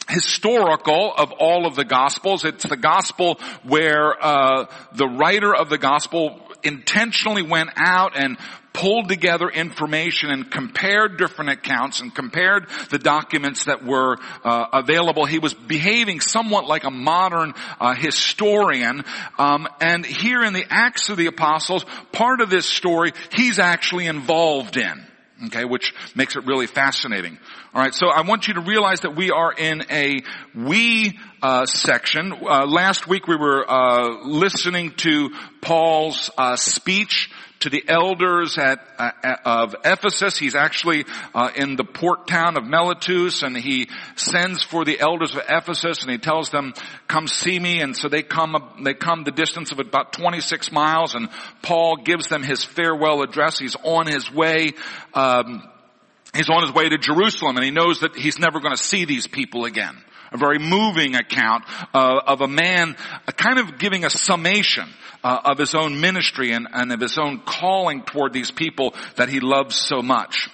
historical 0.08 1.12
of 1.16 1.32
all 1.32 1.66
of 1.66 1.74
the 1.76 1.84
gospels. 1.84 2.44
It's 2.44 2.64
the 2.64 2.76
gospel 2.76 3.38
where 3.64 4.14
uh, 4.20 4.66
the 4.94 5.06
writer 5.06 5.54
of 5.54 5.68
the 5.68 5.78
gospel 5.78 6.40
intentionally 6.62 7.42
went 7.42 7.70
out 7.76 8.12
and 8.16 8.36
pulled 8.72 9.08
together 9.08 9.48
information 9.48 10.30
and 10.30 10.50
compared 10.50 11.18
different 11.18 11.50
accounts 11.50 12.00
and 12.00 12.14
compared 12.14 12.68
the 12.90 12.98
documents 12.98 13.64
that 13.64 13.84
were 13.84 14.16
uh, 14.44 14.66
available. 14.72 15.26
He 15.26 15.38
was 15.38 15.54
behaving 15.54 16.20
somewhat 16.20 16.66
like 16.66 16.84
a 16.84 16.90
modern 16.90 17.52
uh, 17.80 17.94
historian. 17.94 19.04
Um, 19.38 19.68
and 19.80 20.06
here 20.06 20.42
in 20.44 20.52
the 20.52 20.64
Acts 20.70 21.08
of 21.08 21.16
the 21.16 21.26
Apostles, 21.26 21.84
part 22.12 22.40
of 22.40 22.50
this 22.50 22.66
story 22.66 23.12
he's 23.32 23.58
actually 23.58 24.06
involved 24.06 24.76
in. 24.76 25.09
Okay, 25.46 25.64
which 25.64 25.94
makes 26.14 26.36
it 26.36 26.44
really 26.44 26.66
fascinating. 26.66 27.38
All 27.72 27.80
right, 27.80 27.94
so 27.94 28.08
I 28.08 28.22
want 28.22 28.46
you 28.46 28.54
to 28.54 28.60
realize 28.60 29.00
that 29.00 29.16
we 29.16 29.30
are 29.30 29.52
in 29.52 29.84
a 29.90 30.18
we 30.54 31.18
uh, 31.42 31.64
section. 31.64 32.32
Uh, 32.32 32.66
last 32.66 33.08
week 33.08 33.26
we 33.26 33.36
were 33.36 33.64
uh, 33.66 34.26
listening 34.26 34.92
to 34.98 35.30
Paul's 35.62 36.30
uh, 36.36 36.56
speech 36.56 37.30
to 37.60 37.68
the 37.68 37.84
elders 37.88 38.56
at, 38.58 38.80
uh, 38.98 39.36
of 39.44 39.76
Ephesus. 39.84 40.38
He's 40.38 40.54
actually 40.54 41.04
uh, 41.34 41.50
in 41.54 41.76
the 41.76 41.84
port 41.84 42.26
town 42.26 42.56
of 42.56 42.64
Miletus 42.64 43.42
and 43.42 43.56
he 43.56 43.88
sends 44.16 44.62
for 44.62 44.84
the 44.84 44.98
elders 44.98 45.34
of 45.34 45.42
Ephesus 45.48 46.02
and 46.02 46.10
he 46.10 46.18
tells 46.18 46.50
them, 46.50 46.72
come 47.06 47.28
see 47.28 47.58
me. 47.58 47.80
And 47.80 47.94
so 47.94 48.08
they 48.08 48.22
come, 48.22 48.82
they 48.82 48.94
come 48.94 49.24
the 49.24 49.30
distance 49.30 49.72
of 49.72 49.78
about 49.78 50.14
26 50.14 50.72
miles 50.72 51.14
and 51.14 51.28
Paul 51.62 51.98
gives 51.98 52.28
them 52.28 52.42
his 52.42 52.64
farewell 52.64 53.22
address. 53.22 53.58
He's 53.58 53.76
on 53.76 54.06
his 54.06 54.32
way, 54.32 54.72
um, 55.12 55.62
he's 56.34 56.48
on 56.48 56.62
his 56.62 56.72
way 56.72 56.88
to 56.88 56.96
Jerusalem 56.96 57.56
and 57.56 57.64
he 57.64 57.70
knows 57.70 58.00
that 58.00 58.16
he's 58.16 58.38
never 58.38 58.60
going 58.60 58.74
to 58.74 58.82
see 58.82 59.04
these 59.04 59.26
people 59.26 59.66
again 59.66 60.02
a 60.32 60.38
very 60.38 60.58
moving 60.58 61.14
account 61.14 61.64
uh, 61.94 62.20
of 62.26 62.40
a 62.40 62.48
man 62.48 62.96
uh, 63.26 63.32
kind 63.32 63.58
of 63.58 63.78
giving 63.78 64.04
a 64.04 64.10
summation 64.10 64.88
uh, 65.22 65.40
of 65.44 65.58
his 65.58 65.74
own 65.74 66.00
ministry 66.00 66.52
and, 66.52 66.66
and 66.72 66.92
of 66.92 67.00
his 67.00 67.18
own 67.18 67.40
calling 67.40 68.02
toward 68.02 68.32
these 68.32 68.50
people 68.50 68.94
that 69.16 69.28
he 69.28 69.40
loves 69.40 69.76
so 69.76 70.02
much. 70.02 70.48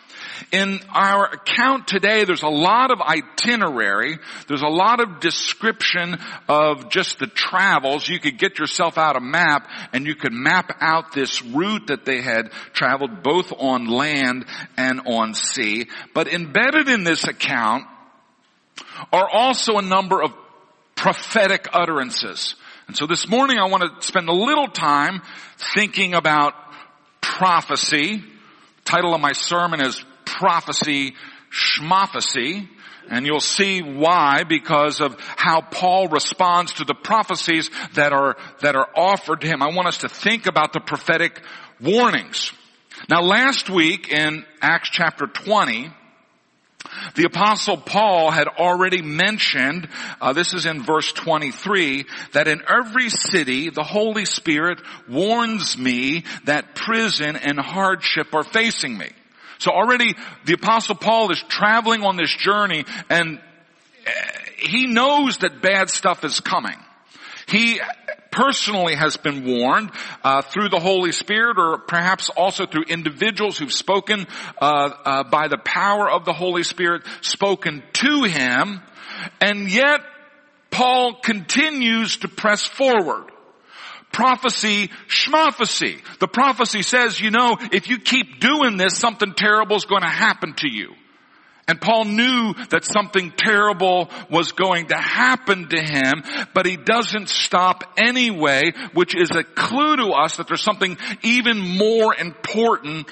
In 0.52 0.80
our 0.92 1.26
account 1.26 1.88
today, 1.88 2.24
there's 2.24 2.42
a 2.42 2.48
lot 2.48 2.90
of 2.90 3.00
itinerary. 3.00 4.18
There's 4.48 4.62
a 4.62 4.68
lot 4.68 5.00
of 5.00 5.20
description 5.20 6.18
of 6.48 6.90
just 6.90 7.18
the 7.18 7.26
travels. 7.26 8.08
You 8.08 8.20
could 8.20 8.38
get 8.38 8.58
yourself 8.58 8.98
out 8.98 9.16
a 9.16 9.20
map 9.20 9.68
and 9.92 10.06
you 10.06 10.14
could 10.14 10.32
map 10.32 10.76
out 10.80 11.12
this 11.12 11.42
route 11.42 11.88
that 11.88 12.04
they 12.04 12.20
had 12.20 12.52
traveled 12.72 13.22
both 13.22 13.52
on 13.56 13.86
land 13.86 14.44
and 14.76 15.00
on 15.06 15.34
sea. 15.34 15.88
But 16.14 16.28
embedded 16.28 16.88
in 16.88 17.04
this 17.04 17.24
account 17.24 17.86
are 19.12 19.28
also 19.28 19.78
a 19.78 19.82
number 19.82 20.22
of 20.22 20.32
prophetic 20.94 21.68
utterances. 21.72 22.54
And 22.88 22.96
so 22.96 23.06
this 23.06 23.28
morning 23.28 23.58
I 23.58 23.68
want 23.68 23.82
to 23.82 24.06
spend 24.06 24.28
a 24.28 24.32
little 24.32 24.68
time 24.68 25.22
thinking 25.74 26.14
about 26.14 26.54
prophecy. 27.20 28.22
Title 28.84 29.14
of 29.14 29.20
my 29.20 29.32
sermon 29.32 29.80
is 29.80 30.02
Prophecy 30.24 31.14
Schmophecy. 31.50 32.68
And 33.08 33.24
you'll 33.24 33.40
see 33.40 33.82
why 33.82 34.42
because 34.48 35.00
of 35.00 35.16
how 35.20 35.60
Paul 35.60 36.08
responds 36.08 36.72
to 36.74 36.84
the 36.84 36.94
prophecies 36.94 37.70
that 37.94 38.12
are, 38.12 38.36
that 38.62 38.74
are 38.74 38.88
offered 38.96 39.42
to 39.42 39.46
him. 39.46 39.62
I 39.62 39.72
want 39.72 39.86
us 39.86 39.98
to 39.98 40.08
think 40.08 40.46
about 40.46 40.72
the 40.72 40.80
prophetic 40.80 41.40
warnings. 41.80 42.52
Now 43.08 43.22
last 43.22 43.70
week 43.70 44.08
in 44.10 44.44
Acts 44.60 44.90
chapter 44.90 45.26
20, 45.26 45.92
the 47.14 47.24
apostle 47.24 47.76
Paul 47.76 48.30
had 48.30 48.48
already 48.48 49.02
mentioned, 49.02 49.88
uh, 50.20 50.32
this 50.32 50.54
is 50.54 50.66
in 50.66 50.82
verse 50.82 51.12
23, 51.12 52.04
that 52.32 52.48
in 52.48 52.62
every 52.68 53.10
city 53.10 53.70
the 53.70 53.82
Holy 53.82 54.24
Spirit 54.24 54.80
warns 55.08 55.76
me 55.78 56.24
that 56.44 56.74
prison 56.74 57.36
and 57.36 57.58
hardship 57.58 58.34
are 58.34 58.44
facing 58.44 58.96
me. 58.96 59.08
So 59.58 59.70
already 59.70 60.14
the 60.44 60.54
apostle 60.54 60.94
Paul 60.94 61.30
is 61.30 61.42
traveling 61.48 62.02
on 62.02 62.16
this 62.16 62.34
journey 62.34 62.84
and 63.08 63.38
uh, 64.06 64.10
he 64.58 64.86
knows 64.86 65.38
that 65.38 65.62
bad 65.62 65.90
stuff 65.90 66.24
is 66.24 66.40
coming. 66.40 66.76
He 67.46 67.80
personally 68.36 68.94
has 68.94 69.16
been 69.16 69.44
warned 69.46 69.90
uh, 70.22 70.42
through 70.42 70.68
the 70.68 70.78
Holy 70.78 71.10
Spirit, 71.10 71.56
or 71.58 71.78
perhaps 71.78 72.28
also 72.28 72.66
through 72.66 72.84
individuals 72.84 73.56
who've 73.56 73.72
spoken 73.72 74.26
uh, 74.60 74.90
uh, 75.04 75.24
by 75.24 75.48
the 75.48 75.56
power 75.56 76.08
of 76.08 76.26
the 76.26 76.34
Holy 76.34 76.62
Spirit, 76.62 77.02
spoken 77.22 77.82
to 77.94 78.24
him, 78.24 78.82
and 79.40 79.72
yet 79.72 80.02
Paul 80.70 81.14
continues 81.14 82.18
to 82.18 82.28
press 82.28 82.66
forward. 82.66 83.32
Prophecy, 84.12 84.90
schmophecy. 85.08 86.00
The 86.20 86.28
prophecy 86.28 86.82
says, 86.82 87.18
you 87.18 87.30
know, 87.30 87.56
if 87.72 87.88
you 87.88 87.98
keep 87.98 88.38
doing 88.38 88.76
this, 88.76 88.98
something 88.98 89.32
terrible 89.34 89.76
is 89.76 89.86
going 89.86 90.02
to 90.02 90.08
happen 90.08 90.54
to 90.58 90.70
you. 90.70 90.94
And 91.68 91.80
Paul 91.80 92.04
knew 92.04 92.54
that 92.70 92.84
something 92.84 93.32
terrible 93.36 94.08
was 94.30 94.52
going 94.52 94.86
to 94.86 94.96
happen 94.96 95.68
to 95.68 95.80
him, 95.80 96.22
but 96.54 96.64
he 96.64 96.76
doesn't 96.76 97.28
stop 97.28 97.82
anyway, 97.96 98.72
which 98.94 99.16
is 99.16 99.32
a 99.32 99.42
clue 99.42 99.96
to 99.96 100.10
us 100.10 100.36
that 100.36 100.46
there's 100.46 100.62
something 100.62 100.96
even 101.22 101.58
more 101.58 102.14
important 102.14 103.10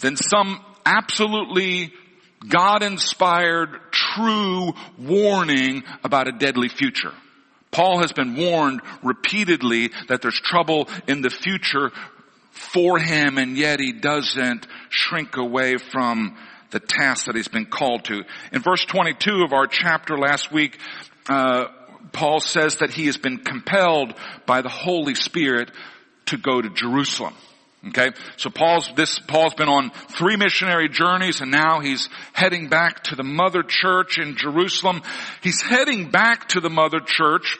than 0.00 0.16
some 0.16 0.62
absolutely 0.84 1.94
God-inspired 2.46 3.70
true 3.90 4.74
warning 4.98 5.82
about 6.04 6.28
a 6.28 6.32
deadly 6.32 6.68
future. 6.68 7.14
Paul 7.70 8.00
has 8.00 8.12
been 8.12 8.36
warned 8.36 8.82
repeatedly 9.02 9.92
that 10.08 10.20
there's 10.20 10.38
trouble 10.38 10.88
in 11.08 11.22
the 11.22 11.30
future 11.30 11.90
for 12.50 12.98
him 12.98 13.38
and 13.38 13.56
yet 13.56 13.80
he 13.80 13.92
doesn't 13.92 14.66
shrink 14.90 15.36
away 15.36 15.76
from 15.78 16.36
the 16.70 16.80
task 16.80 17.26
that 17.26 17.36
he's 17.36 17.48
been 17.48 17.66
called 17.66 18.04
to. 18.04 18.24
In 18.52 18.62
verse 18.62 18.84
22 18.84 19.42
of 19.42 19.52
our 19.52 19.66
chapter 19.66 20.18
last 20.18 20.52
week, 20.52 20.78
uh, 21.28 21.66
Paul 22.12 22.40
says 22.40 22.76
that 22.76 22.90
he 22.90 23.06
has 23.06 23.16
been 23.16 23.38
compelled 23.38 24.14
by 24.46 24.62
the 24.62 24.68
Holy 24.68 25.14
Spirit 25.14 25.70
to 26.26 26.36
go 26.36 26.60
to 26.60 26.70
Jerusalem. 26.70 27.34
Okay, 27.88 28.10
so 28.36 28.50
Paul's 28.50 28.90
this 28.96 29.18
Paul's 29.20 29.54
been 29.54 29.68
on 29.68 29.90
three 30.08 30.36
missionary 30.36 30.88
journeys, 30.88 31.40
and 31.40 31.52
now 31.52 31.78
he's 31.80 32.08
heading 32.32 32.68
back 32.68 33.04
to 33.04 33.16
the 33.16 33.22
mother 33.22 33.62
church 33.62 34.18
in 34.18 34.36
Jerusalem. 34.36 35.02
He's 35.40 35.62
heading 35.62 36.10
back 36.10 36.48
to 36.48 36.60
the 36.60 36.70
mother 36.70 36.98
church, 36.98 37.58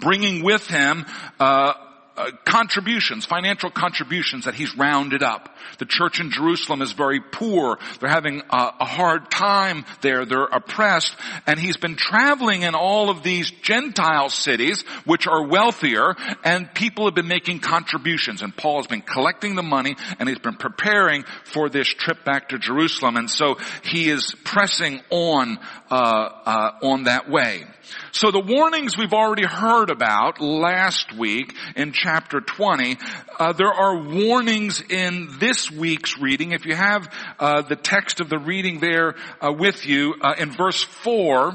bringing 0.00 0.42
with 0.42 0.66
him 0.66 1.06
uh, 1.38 1.74
uh, 2.18 2.32
contributions, 2.44 3.24
financial 3.24 3.70
contributions 3.70 4.46
that 4.46 4.54
he's 4.54 4.76
rounded 4.76 5.22
up. 5.22 5.54
The 5.78 5.86
church 5.86 6.18
in 6.18 6.30
Jerusalem 6.30 6.82
is 6.82 6.92
very 6.92 7.20
poor. 7.20 7.78
They're 8.00 8.10
having 8.10 8.42
a, 8.50 8.72
a 8.80 8.84
hard 8.84 9.30
time 9.30 9.84
there. 10.00 10.24
They're 10.24 10.44
oppressed. 10.44 11.14
And 11.46 11.60
he's 11.60 11.76
been 11.76 11.94
traveling 11.94 12.62
in 12.62 12.74
all 12.74 13.08
of 13.08 13.22
these 13.22 13.52
Gentile 13.62 14.30
cities, 14.30 14.82
which 15.04 15.28
are 15.28 15.46
wealthier, 15.46 16.16
and 16.42 16.72
people 16.74 17.04
have 17.04 17.14
been 17.14 17.28
making 17.28 17.60
contributions. 17.60 18.42
And 18.42 18.56
Paul 18.56 18.78
has 18.78 18.88
been 18.88 19.02
collecting 19.02 19.54
the 19.54 19.62
money, 19.62 19.94
and 20.18 20.28
he's 20.28 20.40
been 20.40 20.56
preparing 20.56 21.24
for 21.44 21.68
this 21.68 21.86
trip 21.86 22.24
back 22.24 22.48
to 22.48 22.58
Jerusalem. 22.58 23.16
And 23.16 23.30
so 23.30 23.58
he 23.84 24.10
is 24.10 24.34
pressing 24.44 25.00
on, 25.10 25.58
uh, 25.90 25.94
uh, 25.94 26.70
on 26.82 27.04
that 27.04 27.30
way. 27.30 27.64
So 28.12 28.30
the 28.30 28.40
warnings 28.40 28.96
we've 28.96 29.12
already 29.12 29.46
heard 29.46 29.90
about 29.90 30.40
last 30.40 31.12
week 31.12 31.54
in 31.76 31.92
chapter 31.92 32.40
20, 32.40 32.98
uh, 33.38 33.52
there 33.52 33.72
are 33.72 34.02
warnings 34.02 34.82
in 34.82 35.28
this 35.38 35.70
week's 35.70 36.18
reading. 36.18 36.52
If 36.52 36.66
you 36.66 36.74
have 36.74 37.12
uh, 37.38 37.62
the 37.62 37.76
text 37.76 38.20
of 38.20 38.28
the 38.28 38.38
reading 38.38 38.80
there 38.80 39.14
uh, 39.40 39.52
with 39.52 39.86
you, 39.86 40.14
uh, 40.20 40.34
in 40.38 40.50
verse 40.50 40.82
4, 40.82 41.54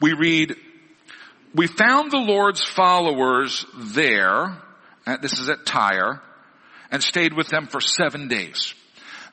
we 0.00 0.12
read, 0.12 0.56
We 1.54 1.66
found 1.66 2.10
the 2.10 2.18
Lord's 2.18 2.64
followers 2.64 3.64
there, 3.76 4.60
uh, 5.06 5.16
this 5.22 5.38
is 5.38 5.48
at 5.48 5.66
Tyre, 5.66 6.20
and 6.90 7.02
stayed 7.02 7.32
with 7.32 7.48
them 7.48 7.66
for 7.66 7.80
seven 7.80 8.28
days. 8.28 8.74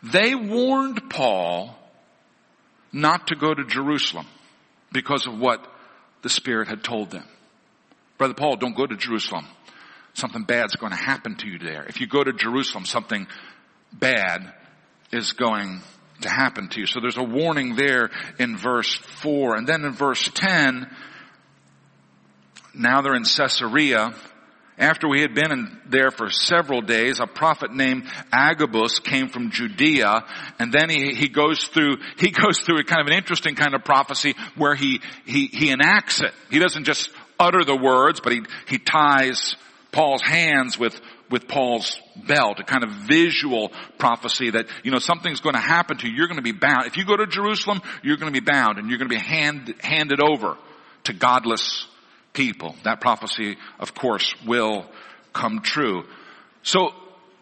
They 0.02 0.36
warned 0.36 1.10
Paul 1.10 1.78
not 2.92 3.28
to 3.28 3.36
go 3.36 3.54
to 3.54 3.64
Jerusalem 3.66 4.28
because 4.94 5.28
of 5.28 5.38
what 5.38 5.66
the 6.22 6.30
Spirit 6.30 6.70
had 6.70 6.84
told 6.84 7.12
them. 7.12 7.26
Brother 8.18 8.34
Paul, 8.34 8.56
don't 8.56 8.76
go 8.76 8.86
to 8.86 8.96
Jerusalem. 8.96 9.46
Something 10.14 10.44
bad's 10.44 10.76
going 10.76 10.92
to 10.92 10.98
happen 10.98 11.36
to 11.38 11.48
you 11.48 11.60
there. 11.60 11.84
If 11.86 12.00
you 12.00 12.08
go 12.08 12.24
to 12.24 12.32
Jerusalem, 12.32 12.86
something 12.86 13.28
bad 13.92 14.54
is 15.12 15.34
going 15.34 15.82
to 16.22 16.30
happen 16.30 16.70
to 16.70 16.80
you. 16.80 16.86
So 16.86 17.00
there's 17.00 17.18
a 17.18 17.24
warning 17.24 17.76
there 17.76 18.12
in 18.40 18.56
verse 18.56 18.94
4. 18.94 19.58
And 19.58 19.68
then 19.68 19.84
in 19.84 19.92
verse 19.92 20.30
10, 20.34 20.88
now 22.76 23.02
they're 23.02 23.16
in 23.16 23.24
Caesarea 23.24 24.14
After 24.84 25.08
we 25.08 25.22
had 25.22 25.34
been 25.34 25.54
in 25.54 25.80
there 25.88 26.12
for 26.12 26.30
several 26.30 26.82
days, 26.82 27.22
a 27.22 27.26
prophet 27.26 27.72
named 27.72 28.04
Agabus 28.34 29.00
came 29.00 29.30
from 29.30 29.50
Judea, 29.50 30.26
and 30.60 30.74
then 30.74 30.90
he, 30.90 31.16
he 31.16 31.30
goes 31.30 31.64
through, 31.64 32.00
he 32.18 32.32
goes 32.32 32.60
through 32.60 32.80
a 32.80 32.84
kind 32.84 33.00
of 33.00 33.08
an 33.08 33.14
interesting 33.14 33.56
kind 33.56 33.76
of 33.76 33.86
prophecy 33.86 34.36
where 34.58 34.76
he, 34.76 35.00
he, 35.26 35.48
he 35.48 35.72
enacts 35.72 36.20
it. 36.20 36.34
He 36.50 36.60
doesn't 36.60 36.84
just 36.84 37.10
utter 37.40 37.64
the 37.64 37.78
words, 37.78 38.20
but 38.20 38.34
he, 38.34 38.42
he 38.68 38.78
ties 38.78 39.56
Paul's 39.94 40.22
hands 40.22 40.78
with, 40.78 41.00
with 41.32 41.48
Paul's 41.48 41.98
belt, 42.28 42.60
a 42.60 42.66
kind 42.66 42.84
of 42.84 42.90
visual 43.08 43.72
prophecy 43.98 44.50
that, 44.50 44.66
you 44.84 44.92
know, 44.92 45.00
something's 45.00 45.40
going 45.40 45.56
to 45.56 45.62
happen 45.62 45.96
to 46.00 46.10
you. 46.10 46.14
You're 46.14 46.28
going 46.28 46.36
to 46.36 46.44
be 46.44 46.52
bound. 46.52 46.88
If 46.88 46.98
you 46.98 47.06
go 47.06 47.16
to 47.16 47.26
Jerusalem, 47.26 47.82
you're 48.04 48.18
going 48.18 48.34
to 48.34 48.38
be 48.38 48.46
bound 48.46 48.80
and 48.80 48.90
you're 48.90 48.98
going 48.98 49.10
to 49.10 49.16
be 49.16 49.22
hand, 49.22 49.76
handed 49.80 50.20
over 50.20 50.58
to 51.06 51.14
godless 51.14 51.88
people. 52.34 52.76
That 52.84 53.00
prophecy, 53.00 53.58
of 53.80 53.94
course, 53.94 54.34
will 54.46 54.86
come 55.34 55.62
true. 55.62 56.04
So 56.64 56.90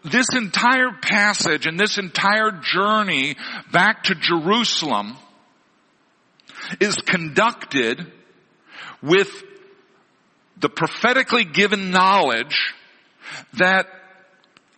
this 0.04 0.26
entire 0.34 0.92
passage 1.00 1.66
and 1.66 1.78
this 1.78 1.98
entire 1.98 2.50
journey 2.50 3.36
back 3.72 4.04
to 4.04 4.14
Jerusalem 4.14 5.16
is 6.80 6.96
conducted 6.96 8.12
with 9.02 9.30
the 10.58 10.68
prophetically 10.68 11.44
given 11.44 11.90
knowledge 11.90 12.74
that 13.54 13.86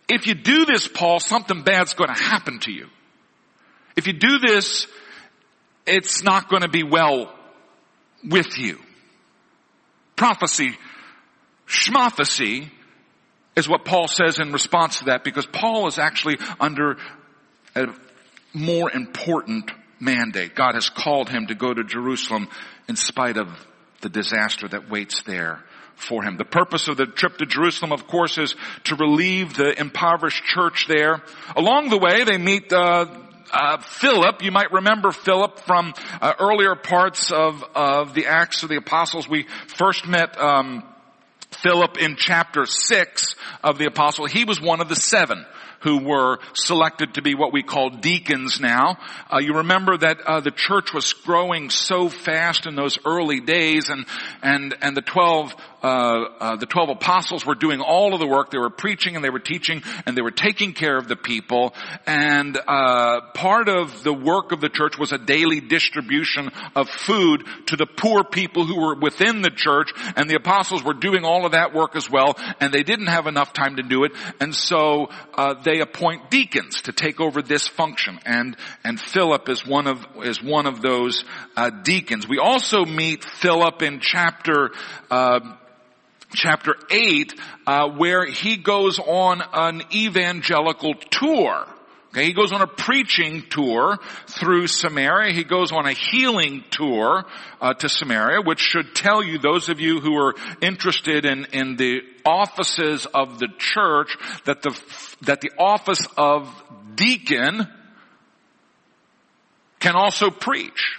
if 0.07 0.27
you 0.27 0.35
do 0.35 0.65
this, 0.65 0.87
Paul, 0.87 1.19
something 1.19 1.63
bad's 1.63 1.93
going 1.93 2.13
to 2.13 2.21
happen 2.21 2.59
to 2.61 2.71
you. 2.71 2.87
If 3.95 4.07
you 4.07 4.13
do 4.13 4.39
this, 4.39 4.87
it's 5.87 6.23
not 6.23 6.49
going 6.49 6.61
to 6.61 6.69
be 6.69 6.83
well 6.83 7.33
with 8.23 8.57
you. 8.57 8.79
Prophecy, 10.15 10.77
schmophecy, 11.67 12.69
is 13.55 13.69
what 13.69 13.85
Paul 13.85 14.07
says 14.07 14.39
in 14.39 14.51
response 14.51 14.99
to 14.99 15.05
that 15.05 15.23
because 15.23 15.45
Paul 15.45 15.87
is 15.87 15.97
actually 15.97 16.37
under 16.59 16.97
a 17.75 17.87
more 18.53 18.91
important 18.91 19.71
mandate. 19.99 20.55
God 20.55 20.75
has 20.75 20.89
called 20.89 21.29
him 21.29 21.47
to 21.47 21.55
go 21.55 21.73
to 21.73 21.83
Jerusalem 21.83 22.49
in 22.87 22.95
spite 22.95 23.37
of 23.37 23.47
the 24.01 24.09
disaster 24.09 24.67
that 24.67 24.89
waits 24.89 25.23
there 25.23 25.63
for 25.95 26.23
him. 26.23 26.37
The 26.37 26.45
purpose 26.45 26.87
of 26.87 26.97
the 26.97 27.05
trip 27.05 27.37
to 27.37 27.45
Jerusalem, 27.45 27.91
of 27.91 28.07
course, 28.07 28.37
is 28.37 28.55
to 28.85 28.95
relieve 28.95 29.55
the 29.55 29.79
impoverished 29.79 30.43
church 30.43 30.87
there. 30.87 31.21
Along 31.55 31.89
the 31.89 31.97
way, 31.97 32.23
they 32.23 32.37
meet 32.37 32.71
uh, 32.71 33.05
uh, 33.51 33.77
Philip. 33.77 34.41
You 34.41 34.51
might 34.51 34.71
remember 34.71 35.11
Philip 35.11 35.59
from 35.59 35.93
uh, 36.21 36.33
earlier 36.39 36.75
parts 36.75 37.31
of 37.31 37.63
of 37.75 38.13
the 38.13 38.27
Acts 38.27 38.63
of 38.63 38.69
the 38.69 38.77
Apostles. 38.77 39.27
We 39.27 39.47
first 39.67 40.07
met. 40.07 40.39
Um, 40.39 40.83
Philip 41.61 41.97
in 41.97 42.17
chapter 42.17 42.65
6 42.65 43.35
of 43.63 43.77
the 43.77 43.85
apostle, 43.85 44.25
he 44.25 44.43
was 44.43 44.59
one 44.59 44.81
of 44.81 44.89
the 44.89 44.95
seven 44.95 45.45
who 45.85 45.99
were 45.99 46.39
selected 46.53 47.13
to 47.13 47.21
be 47.21 47.35
what 47.35 47.53
we 47.53 47.61
call 47.61 47.91
deacons 47.91 48.59
now. 48.59 48.97
Uh, 49.31 49.37
you 49.37 49.53
remember 49.53 49.95
that 49.95 50.19
uh, 50.21 50.39
the 50.39 50.51
church 50.51 50.93
was 50.93 51.13
growing 51.13 51.69
so 51.69 52.09
fast 52.09 52.65
in 52.65 52.75
those 52.75 52.97
early 53.05 53.39
days, 53.39 53.89
and 53.89 54.05
and 54.41 54.75
and 54.81 54.97
the 54.97 55.01
twelve 55.01 55.55
uh, 55.85 56.25
uh, 56.39 56.55
the 56.55 56.65
twelve 56.65 56.89
apostles 56.89 57.45
were 57.45 57.55
doing 57.55 57.79
all 57.81 58.13
of 58.13 58.19
the 58.19 58.27
work. 58.27 58.49
They 58.51 58.57
were 58.57 58.69
preaching 58.69 59.15
and 59.15 59.23
they 59.23 59.29
were 59.29 59.39
teaching 59.53 59.83
and 60.05 60.17
they 60.17 60.21
were 60.21 60.31
taking 60.31 60.73
care 60.73 60.97
of 60.97 61.07
the 61.07 61.15
people. 61.15 61.73
And 62.07 62.57
uh, 62.57 63.21
part 63.33 63.69
of 63.69 64.03
the 64.03 64.13
work 64.13 64.51
of 64.51 64.61
the 64.61 64.69
church 64.69 64.97
was 64.97 65.11
a 65.11 65.17
daily 65.17 65.61
distribution 65.61 66.51
of 66.75 66.89
food 66.89 67.45
to 67.67 67.75
the 67.75 67.85
poor 67.85 68.23
people 68.23 68.65
who 68.65 68.79
were 68.79 68.95
within 68.95 69.41
the 69.41 69.51
church. 69.51 69.91
And 70.15 70.29
the 70.29 70.35
apostles 70.35 70.83
were 70.83 70.93
doing 70.93 71.23
all 71.23 71.45
of 71.45 71.51
that 71.51 71.73
work 71.73 71.95
as 71.95 72.09
well. 72.09 72.35
And 72.59 72.73
they 72.73 72.83
didn't 72.83 73.07
have 73.07 73.27
enough 73.27 73.53
time 73.53 73.75
to 73.75 73.83
do 73.83 74.03
it, 74.05 74.11
and 74.39 74.53
so 74.55 75.09
uh, 75.33 75.55
they 75.63 75.79
appoint 75.81 76.29
deacons 76.29 76.81
to 76.83 76.91
take 76.91 77.19
over 77.19 77.41
this 77.41 77.67
function. 77.67 78.19
And 78.25 78.57
and 78.83 78.99
Philip 78.99 79.49
is 79.49 79.65
one 79.65 79.87
of 79.87 80.05
is 80.23 80.41
one 80.41 80.65
of 80.65 80.81
those 80.81 81.23
uh, 81.55 81.69
deacons. 81.69 82.27
We 82.27 82.39
also 82.39 82.85
meet 82.85 83.23
Philip 83.23 83.81
in 83.81 83.99
chapter 83.99 84.71
chapter 86.35 86.75
8, 86.91 87.33
uh, 87.65 87.89
where 87.89 88.25
he 88.25 88.57
goes 88.57 88.99
on 88.99 89.41
an 89.53 89.81
evangelical 89.93 90.93
tour. 91.09 91.65
He 92.13 92.33
goes 92.33 92.53
on 92.53 92.61
a 92.61 92.67
preaching 92.67 93.43
tour 93.49 93.97
through 94.27 94.67
Samaria. 94.67 95.33
He 95.33 95.43
goes 95.43 95.73
on 95.73 95.85
a 95.85 95.91
healing 95.91 96.63
tour 96.69 97.25
uh, 97.59 97.73
to 97.73 97.89
Samaria, 97.89 98.41
which 98.41 98.59
should 98.59 98.95
tell 98.95 99.21
you, 99.21 99.37
those 99.37 99.67
of 99.67 99.81
you 99.81 99.99
who 99.99 100.15
are 100.15 100.33
interested 100.61 101.25
in, 101.25 101.45
in 101.51 101.75
the 101.75 102.01
offices 102.25 103.05
of 103.07 103.39
the 103.39 103.49
church, 103.57 104.15
that 104.45 104.61
the, 104.61 104.79
that 105.23 105.41
the 105.41 105.51
office 105.57 106.07
of 106.15 106.49
deacon 106.95 107.67
can 109.79 109.95
also 109.95 110.29
preach 110.29 110.97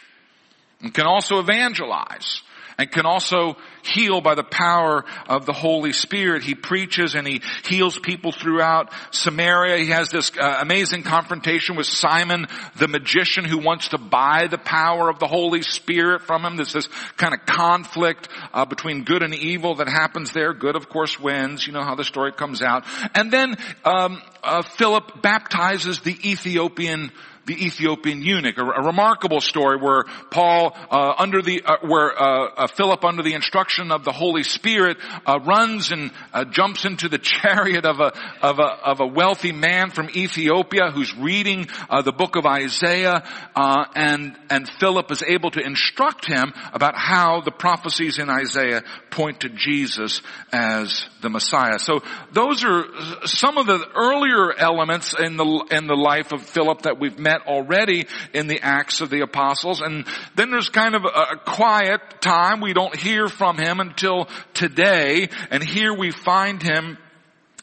and 0.81 0.93
can 0.93 1.07
also 1.07 1.39
evangelize 1.39 2.43
and 2.79 2.91
can 2.91 3.07
also 3.07 3.57
heal 3.87 4.21
by 4.21 4.35
the 4.35 4.45
power 4.45 5.05
of 5.29 5.47
the 5.47 5.53
Holy 5.53 5.93
Spirit. 5.93 6.43
He 6.43 6.55
preaches 6.55 7.15
and 7.15 7.27
he 7.27 7.43
heals 7.65 7.99
people 7.99 8.33
throughout 8.33 8.93
Samaria. 9.11 9.79
He 9.79 9.91
has 9.91 10.11
this 10.11 10.33
uh, 10.39 10.59
amazing 10.61 11.03
confrontation 11.03 11.77
with 11.77 11.87
Simon 11.87 12.47
the 12.77 12.89
magician 12.89 13.45
who 13.45 13.59
wants 13.59 13.89
to 13.89 13.99
buy 13.99 14.47
the 14.49 14.59
power 14.59 15.09
of 15.09 15.19
the 15.19 15.27
Holy 15.27 15.63
Spirit 15.63 16.23
from 16.23 16.45
him. 16.45 16.57
There's 16.57 16.73
this 16.73 16.89
kind 17.17 17.35
of 17.35 17.47
conflict 17.47 18.29
uh, 18.53 18.65
between 18.65 19.05
good 19.05 19.23
and 19.23 19.35
evil 19.35 19.77
that 19.77 19.89
happens 19.89 20.33
there. 20.33 20.53
Good, 20.53 20.77
of 20.77 20.89
course, 20.89 21.19
wins. 21.19 21.67
You 21.67 21.73
know 21.73 21.83
how 21.83 21.95
the 21.95 22.05
story 22.05 22.33
comes 22.33 22.63
out. 22.63 22.85
And 23.15 23.33
then 23.33 23.57
um, 23.85 24.23
uh, 24.43 24.63
Philip 24.63 25.23
baptizes 25.23 26.01
the 26.01 26.17
Ethiopian 26.31 27.13
the 27.47 27.65
Ethiopian 27.65 28.23
eunuch, 28.23 28.59
a, 28.59 28.63
a 28.63 28.83
remarkable 28.85 29.41
story 29.41 29.77
where 29.77 30.05
Paul, 30.31 30.77
uh, 30.91 31.15
under 31.17 31.41
the, 31.41 31.63
uh, 31.65 31.77
where 31.83 32.13
uh 32.21 32.67
Philip, 32.67 33.05
under 33.05 33.23
the 33.23 33.35
instruction 33.35 33.76
of 33.91 34.05
the 34.05 34.13
Holy 34.13 34.43
Spirit, 34.43 34.97
uh, 35.27 35.39
runs 35.45 35.93
and 35.93 36.11
uh, 36.33 36.45
jumps 36.45 36.85
into 36.85 37.09
the 37.09 37.19
chariot 37.23 37.85
of 37.85 38.01
a 38.01 38.13
of 38.43 38.59
a 38.59 38.63
of 38.63 39.01
a 39.01 39.07
wealthy 39.07 39.53
man 39.53 39.91
from 39.91 40.09
Ethiopia 40.11 40.91
who's 40.91 41.15
reading 41.17 41.69
the 42.05 42.13
book 42.13 42.37
of 42.37 42.47
Isaiah, 42.47 43.23
and 43.55 44.37
and 44.51 44.69
Philip 44.81 45.11
is 45.11 45.23
able 45.23 45.51
to 45.53 45.61
instruct 45.61 46.27
him 46.27 46.53
about 46.73 46.97
how 46.97 47.41
the 47.41 47.51
prophecies 47.51 48.19
in 48.19 48.31
Isaiah 48.31 48.83
point 49.11 49.41
to 49.41 49.49
Jesus 49.49 50.23
as 50.53 51.07
the 51.23 51.31
Messiah. 51.31 51.79
So 51.79 52.03
those 52.33 52.65
are 52.65 52.85
some 53.25 53.59
of 53.59 53.67
the 53.67 53.85
earlier 53.95 54.53
elements 54.53 55.15
in 55.19 55.37
the 55.37 55.67
in 55.71 55.87
the 55.87 55.97
life 55.97 56.33
of 56.33 56.43
Philip 56.43 56.83
that 56.83 56.99
we've 56.99 57.19
met 57.19 57.47
already 57.47 58.07
in 58.33 58.47
the 58.47 58.61
Acts 58.61 59.01
of 59.01 59.11
the 59.11 59.23
Apostles. 59.23 59.81
And 59.81 60.07
then 60.35 60.51
there's 60.51 60.69
kind 60.69 60.95
of 60.95 61.05
a 61.05 61.37
quiet 61.45 62.01
time. 62.21 62.61
We 62.61 62.73
don't 62.73 62.95
hear 62.95 63.29
from 63.29 63.59
him 63.59 63.66
until 63.67 64.29
today. 64.55 65.29
And 65.51 65.63
here 65.63 65.93
we 65.93 66.11
find 66.11 66.63
him 66.63 66.99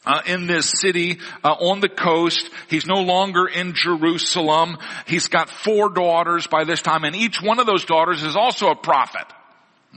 uh, 0.06 0.20
in 0.26 0.46
this 0.46 0.70
city 0.70 1.18
uh, 1.42 1.48
on 1.48 1.80
the 1.80 1.88
coast. 1.88 2.50
He's 2.68 2.86
no 2.86 3.02
longer 3.02 3.46
in 3.46 3.74
Jerusalem. 3.74 4.76
He's 5.06 5.28
got 5.28 5.50
four 5.50 5.88
daughters 5.88 6.46
by 6.46 6.64
this 6.64 6.82
time, 6.82 7.04
and 7.04 7.16
each 7.16 7.40
one 7.40 7.58
of 7.58 7.66
those 7.66 7.84
daughters 7.84 8.22
is 8.22 8.36
also 8.36 8.68
a 8.68 8.76
prophet. 8.76 9.26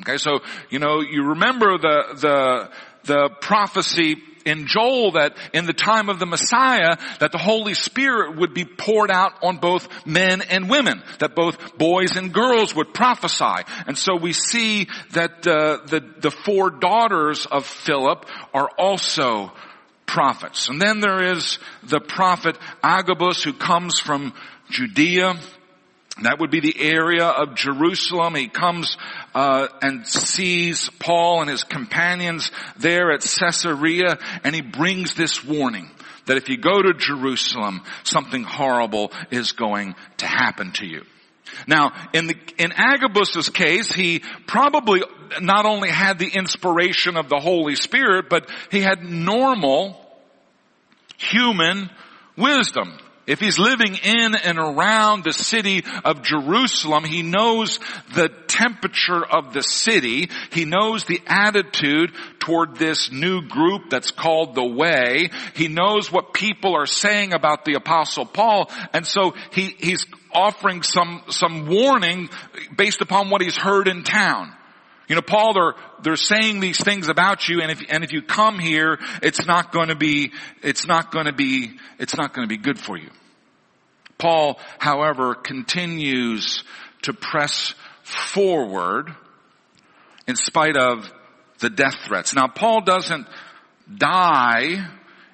Okay, 0.02 0.18
so 0.18 0.40
you 0.70 0.80
know 0.80 1.02
you 1.02 1.30
remember 1.30 1.78
the 1.78 2.04
the 2.16 2.70
the 3.06 3.30
prophecy 3.42 4.18
in 4.48 4.66
Joel 4.66 5.12
that 5.12 5.36
in 5.54 5.66
the 5.66 5.74
time 5.74 6.10
of 6.10 6.20
the 6.20 6.26
Messiah, 6.26 6.98
that 7.20 7.32
the 7.32 7.38
Holy 7.38 7.74
Spirit 7.74 8.38
would 8.38 8.54
be 8.54 8.66
poured 8.66 9.12
out 9.12 9.34
on 9.44 9.58
both 9.58 9.88
men 10.06 10.42
and 10.42 10.70
women, 10.70 11.04
that 11.20 11.36
both 11.36 11.78
boys 11.78 12.16
and 12.16 12.34
girls 12.34 12.74
would 12.76 12.94
prophesy. 12.94 13.64
And 13.86 13.98
so 13.98 14.16
we 14.16 14.34
see 14.34 14.88
that 15.12 15.46
uh, 15.46 15.80
the, 15.86 16.02
the 16.20 16.32
four 16.32 16.70
daughters 16.70 17.46
of 17.46 17.66
Philip 17.66 18.26
are 18.54 18.70
also 18.78 19.52
prophets. 20.06 20.70
And 20.70 20.82
then 20.82 21.02
there 21.02 21.34
is 21.34 21.60
the 21.84 22.00
prophet 22.00 22.58
Agabus 22.82 23.44
who 23.44 23.54
comes 23.54 24.00
from 24.00 24.34
Judea. 24.70 25.36
That 26.24 26.40
would 26.40 26.50
be 26.50 26.62
the 26.62 26.80
area 26.80 27.26
of 27.26 27.56
Jerusalem. 27.56 28.34
He 28.34 28.48
comes 28.48 28.98
uh, 29.38 29.68
and 29.84 30.08
sees 30.08 30.90
Paul 30.98 31.42
and 31.42 31.50
his 31.52 31.64
companions 31.64 32.50
there 32.80 33.12
at 33.12 33.22
Caesarea, 33.22 34.18
and 34.44 34.56
he 34.56 34.62
brings 34.62 35.14
this 35.14 35.46
warning 35.46 35.92
that 36.26 36.38
if 36.38 36.50
you 36.50 36.58
go 36.58 36.82
to 36.82 36.96
Jerusalem, 36.98 37.84
something 38.02 38.42
horrible 38.42 39.12
is 39.30 39.52
going 39.52 39.94
to 40.18 40.26
happen 40.26 40.72
to 40.78 40.88
you. 40.88 41.04
Now, 41.68 41.94
in 42.14 42.26
the, 42.26 42.36
in 42.58 42.72
Agabus's 42.72 43.50
case, 43.50 43.92
he 43.92 44.24
probably 44.48 45.04
not 45.40 45.68
only 45.68 45.90
had 45.90 46.18
the 46.18 46.30
inspiration 46.34 47.16
of 47.16 47.30
the 47.30 47.40
Holy 47.40 47.76
Spirit, 47.76 48.30
but 48.32 48.50
he 48.72 48.82
had 48.82 49.04
normal 49.04 50.04
human 51.18 51.92
wisdom. 52.36 52.98
If 53.28 53.42
he's 53.42 53.60
living 53.60 53.96
in 53.96 54.36
and 54.36 54.58
around 54.58 55.26
the 55.26 55.34
city 55.34 55.84
of 56.06 56.24
Jerusalem, 56.24 57.04
he 57.04 57.24
knows 57.24 57.78
the 58.16 58.30
temperature 58.48 59.24
of 59.24 59.54
the 59.54 59.62
city. 59.62 60.30
He 60.54 60.64
knows 60.64 61.04
the 61.04 61.22
attitude 61.28 62.14
toward 62.40 62.78
this 62.78 63.12
new 63.12 63.42
group 63.42 63.90
that's 63.90 64.12
called 64.12 64.56
the 64.56 64.66
Way. 64.66 65.30
He 65.56 65.68
knows 65.68 66.10
what 66.10 66.34
people 66.34 66.76
are 66.76 66.86
saying 66.86 67.34
about 67.34 67.66
the 67.66 67.74
apostle 67.74 68.26
Paul. 68.26 68.72
And 68.94 69.06
so 69.06 69.34
he, 69.52 69.76
he's 69.78 70.06
offering 70.32 70.82
some, 70.82 71.24
some 71.30 71.68
warning 71.68 72.30
based 72.78 73.02
upon 73.02 73.30
what 73.30 73.42
he's 73.42 73.58
heard 73.58 73.90
in 73.90 74.04
town. 74.04 74.54
You 75.08 75.16
know, 75.16 75.22
Paul, 75.22 75.54
they're, 75.54 75.74
they're 76.02 76.16
saying 76.18 76.60
these 76.60 76.84
things 76.84 77.08
about 77.08 77.48
you 77.48 77.62
and 77.62 77.72
if, 77.72 77.82
and 77.90 78.04
if 78.04 78.12
you 78.12 78.22
come 78.22 78.60
here, 78.60 79.00
it's 79.22 79.46
not 79.46 79.72
going 79.72 79.88
to 79.88 79.96
be, 79.96 80.34
it's 80.62 80.86
not 80.86 81.12
going 81.12 81.28
to 81.28 81.34
be, 81.34 81.72
it's 81.98 82.16
not 82.16 82.34
going 82.34 82.48
to 82.48 82.50
be 82.50 82.62
good 82.62 82.78
for 82.78 82.98
you. 82.98 83.10
Paul, 84.18 84.60
however, 84.80 85.34
continues 85.36 86.64
to 87.04 87.14
press 87.14 87.74
forward 88.04 89.16
in 90.28 90.36
spite 90.36 90.76
of 90.76 91.10
the 91.60 91.70
death 91.70 91.96
threats. 92.06 92.34
Now, 92.34 92.48
Paul 92.48 92.82
doesn't 92.82 93.28
die 93.94 94.88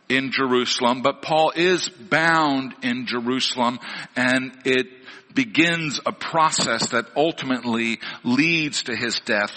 in 0.10 0.32
Jerusalem, 0.32 1.02
but 1.02 1.22
Paul 1.22 1.52
is 1.56 1.90
bound 1.90 2.76
in 2.84 3.08
Jerusalem 3.08 3.80
and 4.16 4.56
it 4.66 4.88
begins 5.34 6.00
a 6.06 6.12
process 6.12 6.90
that 6.90 7.06
ultimately 7.16 8.00
leads 8.24 8.84
to 8.84 8.96
his 8.96 9.20
death 9.22 9.52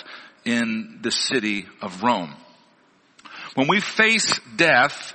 in 0.45 1.01
the 1.03 1.11
city 1.11 1.67
of 1.83 2.03
Rome. 2.03 2.35
When 3.55 3.69
we 3.69 3.81
face 3.81 4.39
death, 4.57 5.15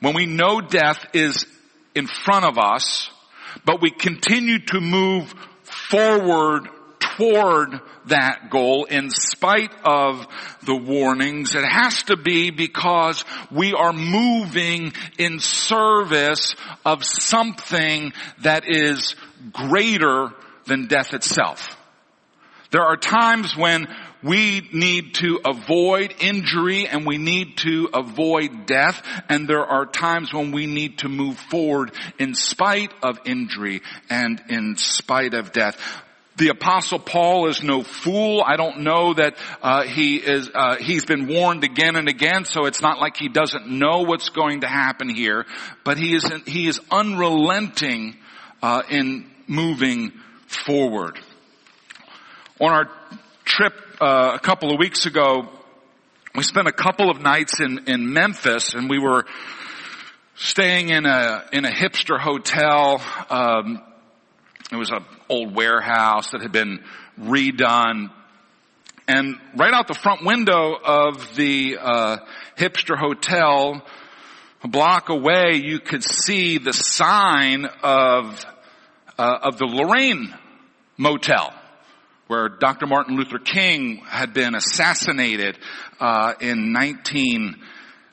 when 0.00 0.14
we 0.14 0.26
know 0.26 0.60
death 0.60 1.04
is 1.14 1.46
in 1.94 2.06
front 2.06 2.44
of 2.44 2.58
us, 2.58 3.10
but 3.64 3.80
we 3.80 3.90
continue 3.90 4.58
to 4.66 4.80
move 4.80 5.32
forward 5.62 6.68
toward 7.16 7.80
that 8.06 8.50
goal 8.50 8.84
in 8.84 9.10
spite 9.10 9.72
of 9.84 10.26
the 10.64 10.76
warnings. 10.76 11.54
It 11.54 11.64
has 11.64 12.02
to 12.04 12.16
be 12.16 12.50
because 12.50 13.24
we 13.50 13.72
are 13.72 13.92
moving 13.92 14.92
in 15.18 15.40
service 15.40 16.54
of 16.84 17.04
something 17.04 18.12
that 18.42 18.64
is 18.66 19.14
greater 19.52 20.32
than 20.66 20.86
death 20.86 21.14
itself. 21.14 21.76
There 22.70 22.82
are 22.82 22.96
times 22.96 23.56
when 23.56 23.86
we 24.22 24.68
need 24.72 25.14
to 25.16 25.40
avoid 25.44 26.14
injury 26.20 26.88
and 26.88 27.06
we 27.06 27.18
need 27.18 27.58
to 27.58 27.88
avoid 27.94 28.66
death 28.66 29.02
and 29.28 29.48
there 29.48 29.64
are 29.64 29.86
times 29.86 30.32
when 30.32 30.52
we 30.52 30.66
need 30.66 30.98
to 30.98 31.08
move 31.08 31.38
forward 31.38 31.92
in 32.18 32.34
spite 32.34 32.92
of 33.02 33.20
injury 33.24 33.82
and 34.10 34.42
in 34.48 34.76
spite 34.76 35.34
of 35.34 35.52
death. 35.52 35.78
The 36.38 36.48
apostle 36.48 36.98
Paul 36.98 37.48
is 37.48 37.62
no 37.62 37.82
fool. 37.82 38.42
I 38.46 38.56
don't 38.56 38.80
know 38.80 39.14
that 39.14 39.38
uh, 39.62 39.84
he 39.84 40.16
is. 40.16 40.50
Uh, 40.54 40.76
he's 40.76 41.06
been 41.06 41.28
warned 41.28 41.64
again 41.64 41.96
and 41.96 42.10
again, 42.10 42.44
so 42.44 42.66
it's 42.66 42.82
not 42.82 42.98
like 42.98 43.16
he 43.16 43.30
doesn't 43.30 43.66
know 43.66 44.02
what's 44.02 44.28
going 44.28 44.60
to 44.60 44.66
happen 44.66 45.08
here. 45.08 45.46
But 45.82 45.96
he 45.96 46.14
is 46.14 46.30
he 46.44 46.66
is 46.66 46.78
unrelenting 46.90 48.18
uh, 48.62 48.82
in 48.90 49.30
moving 49.46 50.12
forward. 50.46 51.18
On 52.60 52.70
our 52.70 52.90
trip 53.44 53.74
uh, 54.00 54.32
a 54.34 54.38
couple 54.38 54.72
of 54.72 54.78
weeks 54.78 55.06
ago, 55.06 55.48
we 56.34 56.42
spent 56.42 56.68
a 56.68 56.72
couple 56.72 57.10
of 57.10 57.20
nights 57.20 57.60
in 57.60 57.84
in 57.86 58.12
Memphis, 58.12 58.74
and 58.74 58.90
we 58.90 58.98
were 58.98 59.24
staying 60.34 60.90
in 60.90 61.06
a 61.06 61.44
in 61.52 61.64
a 61.64 61.70
hipster 61.70 62.18
hotel. 62.18 63.02
Um, 63.30 63.82
it 64.70 64.76
was 64.76 64.90
an 64.90 65.04
old 65.28 65.54
warehouse 65.54 66.32
that 66.32 66.42
had 66.42 66.52
been 66.52 66.84
redone. 67.18 68.10
And 69.08 69.36
right 69.54 69.72
out 69.72 69.86
the 69.86 69.94
front 69.94 70.24
window 70.24 70.74
of 70.74 71.36
the 71.36 71.78
uh, 71.80 72.16
hipster 72.58 72.98
hotel, 72.98 73.80
a 74.64 74.68
block 74.68 75.08
away, 75.10 75.62
you 75.62 75.78
could 75.78 76.02
see 76.02 76.58
the 76.58 76.72
sign 76.72 77.66
of 77.84 78.44
uh, 79.18 79.38
of 79.42 79.58
the 79.58 79.66
Lorraine 79.66 80.34
Motel, 80.96 81.52
where 82.26 82.48
Dr. 82.48 82.86
Martin 82.86 83.16
Luther 83.16 83.38
King 83.38 84.02
had 84.06 84.32
been 84.34 84.54
assassinated 84.54 85.58
uh, 86.00 86.34
in 86.40 86.72
19. 86.72 87.56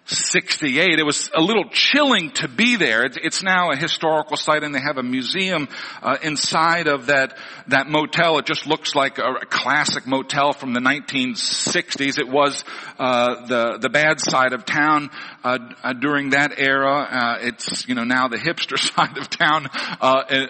68. 0.06 1.00
It 1.00 1.06
was 1.06 1.30
a 1.34 1.42
little 1.42 1.66
chilling 1.70 2.32
to 2.32 2.48
be 2.48 2.76
there. 2.76 3.06
It's 3.06 3.42
now 3.42 3.72
a 3.72 3.78
historical 3.78 4.36
site 4.36 4.64
and 4.64 4.76
they 4.76 4.82
have 4.82 4.98
a 4.98 5.04
museum 5.04 5.70
uh, 6.02 6.18
inside 6.22 6.88
of 6.88 7.06
that, 7.06 7.38
that 7.68 7.88
motel. 7.88 8.38
It 8.40 8.46
just 8.46 8.68
looks 8.68 8.96
like 8.96 9.18
a, 9.18 9.34
a 9.42 9.46
classic 9.46 10.06
motel 10.06 10.52
from 10.52 10.74
the 10.74 10.82
1960s. 10.82 12.20
It 12.20 12.28
was 12.28 12.64
uh, 13.00 13.46
the, 13.48 13.78
the 13.80 13.90
bad 13.90 14.20
side 14.20 14.54
of 14.54 14.66
town 14.66 15.10
uh, 15.44 15.58
uh 15.84 15.94
during 15.94 16.32
that 16.32 16.54
era. 16.58 17.08
Uh, 17.10 17.38
it's, 17.42 17.88
you 17.88 17.96
know, 17.96 18.04
now 18.04 18.28
the 18.28 18.38
hipster 18.38 18.78
side 18.96 19.18
of 19.18 19.30
town 19.30 19.70
uh, 20.02 20.24
in, 20.30 20.50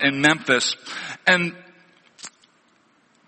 in 0.00 0.20
Memphis. 0.22 0.74
And 1.26 1.54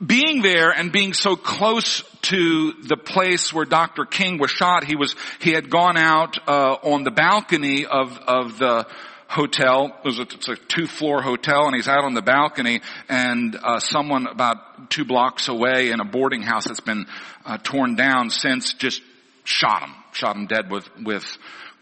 being 0.04 0.42
there 0.42 0.70
and 0.70 0.92
being 0.92 1.12
so 1.12 1.36
close 1.36 2.02
to 2.22 2.72
the 2.84 2.96
place 2.96 3.52
where 3.52 3.64
Dr. 3.64 4.04
King 4.04 4.38
was 4.38 4.50
shot, 4.50 4.84
he 4.84 4.96
was 4.96 5.14
he 5.40 5.52
had 5.52 5.70
gone 5.70 5.96
out 5.96 6.38
uh, 6.48 6.76
on 6.82 7.04
the 7.04 7.10
balcony 7.10 7.84
of 7.84 8.16
of 8.18 8.58
the 8.58 8.86
hotel. 9.28 9.92
It 10.04 10.04
was 10.04 10.18
a, 10.18 10.22
it's 10.22 10.48
a 10.48 10.56
two 10.56 10.86
floor 10.86 11.20
hotel, 11.22 11.66
and 11.66 11.74
he's 11.74 11.88
out 11.88 12.04
on 12.04 12.14
the 12.14 12.22
balcony, 12.22 12.80
and 13.08 13.56
uh, 13.56 13.80
someone 13.80 14.26
about 14.26 14.90
two 14.90 15.04
blocks 15.04 15.48
away 15.48 15.90
in 15.90 16.00
a 16.00 16.04
boarding 16.04 16.42
house 16.42 16.64
that's 16.66 16.80
been 16.80 17.06
uh, 17.44 17.58
torn 17.58 17.94
down 17.94 18.30
since 18.30 18.74
just 18.74 19.02
shot 19.44 19.82
him, 19.82 19.94
shot 20.12 20.36
him 20.36 20.46
dead 20.46 20.70
with 20.70 20.88
with 21.02 21.24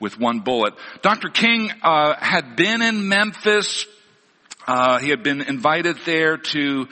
with 0.01 0.19
one 0.19 0.41
bullet. 0.41 0.75
Dr. 1.03 1.29
King 1.29 1.71
uh, 1.83 2.15
had 2.19 2.57
been 2.57 2.83
in 2.83 3.09
Memphis. 3.09 3.87
Uh, 4.67 4.99
he 4.99 5.11
had 5.11 5.23
been 5.23 5.43
invited 5.43 5.97
there 6.05 6.39
to 6.39 6.89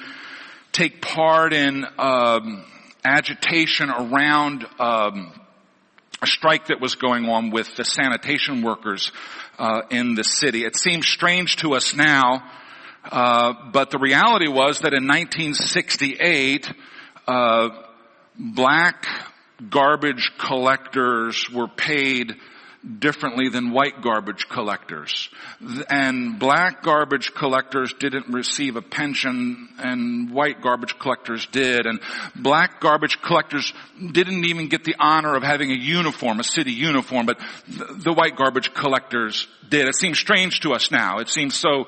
take 0.74 1.00
part 1.00 1.52
in 1.52 1.86
um, 1.98 2.64
agitation 3.04 3.90
around 3.90 4.66
um, 4.80 5.32
a 6.20 6.26
strike 6.26 6.66
that 6.66 6.80
was 6.80 6.96
going 6.96 7.26
on 7.26 7.50
with 7.50 7.76
the 7.76 7.84
sanitation 7.84 8.60
workers 8.60 9.12
uh, 9.58 9.82
in 9.90 10.16
the 10.16 10.24
city. 10.24 10.64
It 10.64 10.76
seems 10.76 11.06
strange 11.06 11.56
to 11.58 11.74
us 11.74 11.94
now, 11.94 12.42
uh, 13.04 13.52
but 13.72 13.90
the 13.90 13.98
reality 13.98 14.48
was 14.48 14.80
that 14.80 14.92
in 14.94 15.06
1968, 15.06 16.72
uh, 17.28 17.68
black 18.36 19.06
garbage 19.70 20.32
collectors 20.38 21.48
were 21.50 21.68
paid 21.68 22.34
differently 22.98 23.48
than 23.48 23.70
white 23.70 24.02
garbage 24.02 24.48
collectors. 24.48 25.30
And 25.88 26.38
black 26.38 26.82
garbage 26.82 27.32
collectors 27.34 27.92
didn't 27.98 28.28
receive 28.28 28.76
a 28.76 28.82
pension 28.82 29.68
and 29.78 30.30
white 30.30 30.60
garbage 30.60 30.98
collectors 30.98 31.46
did. 31.46 31.86
And 31.86 32.00
black 32.36 32.80
garbage 32.80 33.22
collectors 33.22 33.72
didn't 34.12 34.44
even 34.44 34.68
get 34.68 34.84
the 34.84 34.96
honor 34.98 35.34
of 35.34 35.42
having 35.42 35.70
a 35.70 35.76
uniform, 35.76 36.40
a 36.40 36.44
city 36.44 36.72
uniform, 36.72 37.26
but 37.26 37.38
the 37.66 38.12
white 38.12 38.36
garbage 38.36 38.74
collectors 38.74 39.46
did. 39.70 39.88
It 39.88 39.94
seems 39.94 40.18
strange 40.18 40.60
to 40.60 40.72
us 40.72 40.90
now. 40.90 41.18
It 41.18 41.28
seems 41.28 41.54
so 41.54 41.86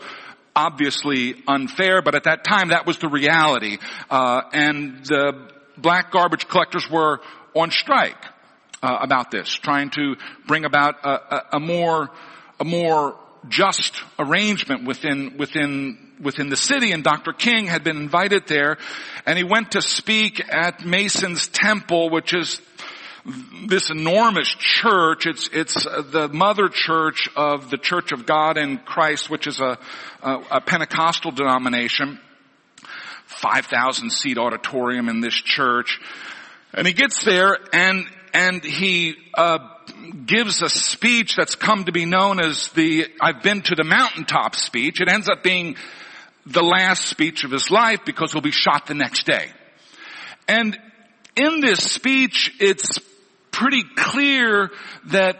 obviously 0.54 1.42
unfair, 1.46 2.00
but 2.00 2.14
at 2.14 2.24
that 2.24 2.42
time 2.42 2.68
that 2.68 2.86
was 2.86 2.96
the 2.98 3.08
reality. 3.08 3.76
Uh, 4.08 4.40
and 4.52 5.04
the 5.04 5.50
black 5.76 6.10
garbage 6.10 6.48
collectors 6.48 6.88
were 6.90 7.20
on 7.54 7.70
strike 7.70 8.16
uh, 8.82 8.98
about 9.00 9.30
this, 9.30 9.48
trying 9.48 9.90
to 9.90 10.16
bring 10.46 10.64
about 10.64 11.04
a, 11.04 11.08
a, 11.08 11.46
a 11.54 11.60
more 11.60 12.10
a 12.58 12.64
more 12.64 13.18
just 13.48 14.00
arrangement 14.18 14.84
within 14.84 15.36
within 15.36 15.98
within 16.20 16.48
the 16.48 16.56
city. 16.56 16.92
And 16.92 17.04
Dr. 17.04 17.32
King 17.32 17.66
had 17.66 17.84
been 17.84 17.96
invited 17.96 18.46
there 18.46 18.78
and 19.26 19.36
he 19.36 19.44
went 19.44 19.72
to 19.72 19.82
speak 19.82 20.42
at 20.48 20.84
Mason's 20.84 21.48
temple 21.48 22.10
which 22.10 22.34
is 22.34 22.60
this 23.66 23.90
enormous 23.90 24.48
church. 24.48 25.26
It's 25.26 25.48
it's 25.52 25.84
the 25.84 26.28
mother 26.32 26.68
church 26.68 27.28
of 27.36 27.70
the 27.70 27.78
Church 27.78 28.12
of 28.12 28.26
God 28.26 28.56
in 28.56 28.78
Christ 28.78 29.28
which 29.30 29.46
is 29.46 29.60
a 29.60 29.78
a, 30.22 30.42
a 30.52 30.60
Pentecostal 30.60 31.32
denomination. 31.32 32.20
5000 33.26 34.10
seat 34.10 34.38
auditorium 34.38 35.08
in 35.08 35.20
this 35.20 35.34
church. 35.34 36.00
And 36.72 36.86
he 36.86 36.92
gets 36.92 37.24
there 37.24 37.58
and 37.72 38.06
and 38.36 38.62
he 38.62 39.14
uh, 39.32 39.58
gives 40.26 40.60
a 40.60 40.68
speech 40.68 41.36
that's 41.36 41.54
come 41.54 41.84
to 41.84 41.92
be 41.92 42.04
known 42.04 42.38
as 42.38 42.68
the 42.72 43.06
I've 43.18 43.42
been 43.42 43.62
to 43.62 43.74
the 43.74 43.82
mountaintop 43.82 44.54
speech. 44.54 45.00
It 45.00 45.10
ends 45.10 45.30
up 45.30 45.42
being 45.42 45.76
the 46.44 46.62
last 46.62 47.06
speech 47.06 47.44
of 47.44 47.50
his 47.50 47.70
life 47.70 48.00
because 48.04 48.32
he'll 48.32 48.42
be 48.42 48.50
shot 48.50 48.86
the 48.86 48.94
next 48.94 49.24
day. 49.24 49.50
And 50.46 50.78
in 51.34 51.60
this 51.60 51.78
speech, 51.78 52.54
it's 52.60 52.98
pretty 53.52 53.84
clear 53.96 54.70
that 55.06 55.38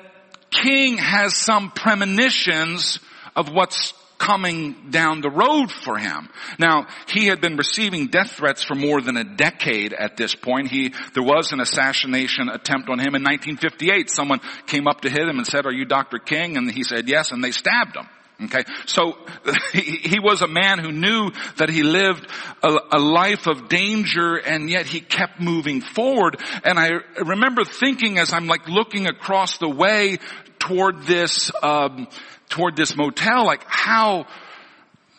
King 0.50 0.96
has 0.96 1.36
some 1.36 1.72
premonitions 1.72 2.98
of 3.36 3.50
what's 3.50 3.92
coming 4.18 4.90
down 4.90 5.20
the 5.20 5.30
road 5.30 5.70
for 5.70 5.98
him. 5.98 6.28
Now, 6.58 6.86
he 7.08 7.26
had 7.26 7.40
been 7.40 7.56
receiving 7.56 8.06
death 8.08 8.32
threats 8.32 8.62
for 8.62 8.74
more 8.74 9.00
than 9.00 9.16
a 9.16 9.24
decade 9.24 9.92
at 9.92 10.16
this 10.16 10.34
point. 10.34 10.70
He, 10.70 10.94
there 11.14 11.22
was 11.22 11.52
an 11.52 11.60
assassination 11.60 12.48
attempt 12.48 12.88
on 12.88 12.98
him 12.98 13.14
in 13.14 13.22
1958. 13.22 14.10
Someone 14.10 14.40
came 14.66 14.86
up 14.86 15.02
to 15.02 15.10
hit 15.10 15.28
him 15.28 15.38
and 15.38 15.46
said, 15.46 15.66
are 15.66 15.72
you 15.72 15.84
Dr. 15.84 16.18
King? 16.18 16.56
And 16.56 16.70
he 16.70 16.82
said 16.82 17.08
yes, 17.08 17.32
and 17.32 17.42
they 17.42 17.52
stabbed 17.52 17.96
him. 17.96 18.06
Okay, 18.44 18.64
so 18.84 19.16
he, 19.72 19.80
he, 19.80 20.20
was 20.20 20.42
a 20.42 20.46
man 20.46 20.78
who 20.78 20.92
knew 20.92 21.30
that 21.56 21.70
he 21.70 21.82
lived 21.82 22.30
a, 22.62 22.68
a, 22.92 22.98
life 22.98 23.46
of 23.46 23.70
danger 23.70 24.36
and 24.36 24.68
yet 24.68 24.84
he 24.84 25.00
kept 25.00 25.40
moving 25.40 25.80
forward. 25.80 26.36
And 26.62 26.78
I 26.78 26.90
remember 27.24 27.64
thinking 27.64 28.18
as 28.18 28.34
I'm 28.34 28.46
like 28.46 28.68
looking 28.68 29.06
across 29.06 29.56
the 29.56 29.70
way 29.70 30.18
toward 30.58 31.04
this, 31.04 31.50
um, 31.62 32.08
toward 32.48 32.76
this 32.76 32.96
motel, 32.96 33.44
like 33.46 33.64
how 33.66 34.26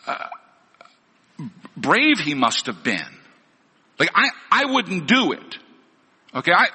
uh, 0.06 0.28
brave 1.76 2.18
he 2.18 2.34
must 2.34 2.66
have 2.66 2.82
been. 2.82 3.06
Like 3.98 4.10
I, 4.14 4.30
I 4.50 4.64
wouldn't 4.66 5.06
do 5.06 5.32
it. 5.32 5.58
Okay, 6.34 6.52
I, 6.52 6.68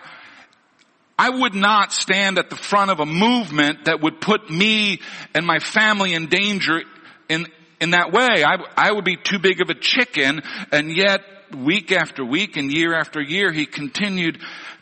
I 1.17 1.29
would 1.29 1.53
not 1.53 1.93
stand 1.93 2.37
at 2.37 2.49
the 2.49 2.55
front 2.55 2.91
of 2.91 2.99
a 2.99 3.05
movement 3.05 3.85
that 3.85 4.01
would 4.01 4.19
put 4.19 4.49
me 4.49 4.99
and 5.33 5.45
my 5.45 5.59
family 5.59 6.13
in 6.13 6.27
danger 6.27 6.81
in, 7.29 7.47
in 7.79 7.91
that 7.91 8.11
way. 8.11 8.43
I, 8.43 8.57
I 8.75 8.91
would 8.91 9.05
be 9.05 9.15
too 9.15 9.39
big 9.39 9.61
of 9.61 9.69
a 9.69 9.75
chicken 9.75 10.41
and 10.71 10.95
yet 10.95 11.21
week 11.55 11.91
after 11.91 12.25
week 12.25 12.57
and 12.57 12.71
year 12.71 12.93
after 12.93 13.21
year 13.21 13.51
he 13.51 13.65
continued 13.65 14.39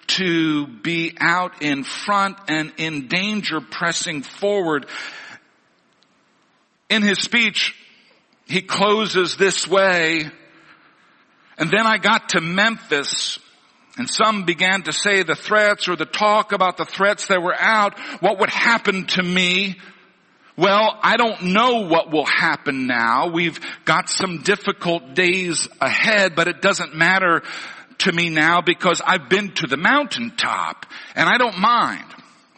to 0.07 0.67
be 0.67 1.15
out 1.19 1.61
in 1.61 1.83
front 1.83 2.37
and 2.47 2.71
in 2.77 3.07
danger 3.07 3.59
pressing 3.61 4.23
forward 4.23 4.85
in 6.91 7.01
his 7.01 7.19
speech, 7.19 7.73
he 8.45 8.61
closes 8.61 9.37
this 9.37 9.67
way, 9.67 10.29
and 11.57 11.71
then 11.71 11.87
I 11.87 11.97
got 11.97 12.29
to 12.29 12.41
Memphis, 12.41 13.39
and 13.97 14.09
some 14.09 14.43
began 14.43 14.83
to 14.83 14.93
say 14.93 15.23
the 15.23 15.35
threats 15.35 15.87
or 15.87 15.95
the 15.95 16.05
talk 16.05 16.51
about 16.51 16.77
the 16.77 16.85
threats 16.85 17.27
that 17.27 17.41
were 17.41 17.55
out, 17.57 17.97
what 18.19 18.39
would 18.39 18.49
happen 18.49 19.07
to 19.07 19.23
me? 19.23 19.79
Well, 20.57 20.99
I 21.01 21.15
don't 21.15 21.53
know 21.53 21.87
what 21.87 22.11
will 22.11 22.25
happen 22.25 22.87
now. 22.87 23.27
We've 23.27 23.59
got 23.85 24.09
some 24.09 24.41
difficult 24.43 25.13
days 25.13 25.67
ahead, 25.79 26.35
but 26.35 26.47
it 26.47 26.61
doesn't 26.61 26.93
matter 26.93 27.41
to 27.99 28.11
me 28.11 28.29
now 28.29 28.61
because 28.61 29.01
I've 29.05 29.29
been 29.29 29.53
to 29.55 29.67
the 29.67 29.77
mountaintop 29.77 30.85
and 31.15 31.29
I 31.29 31.37
don't 31.37 31.57
mind. 31.57 32.03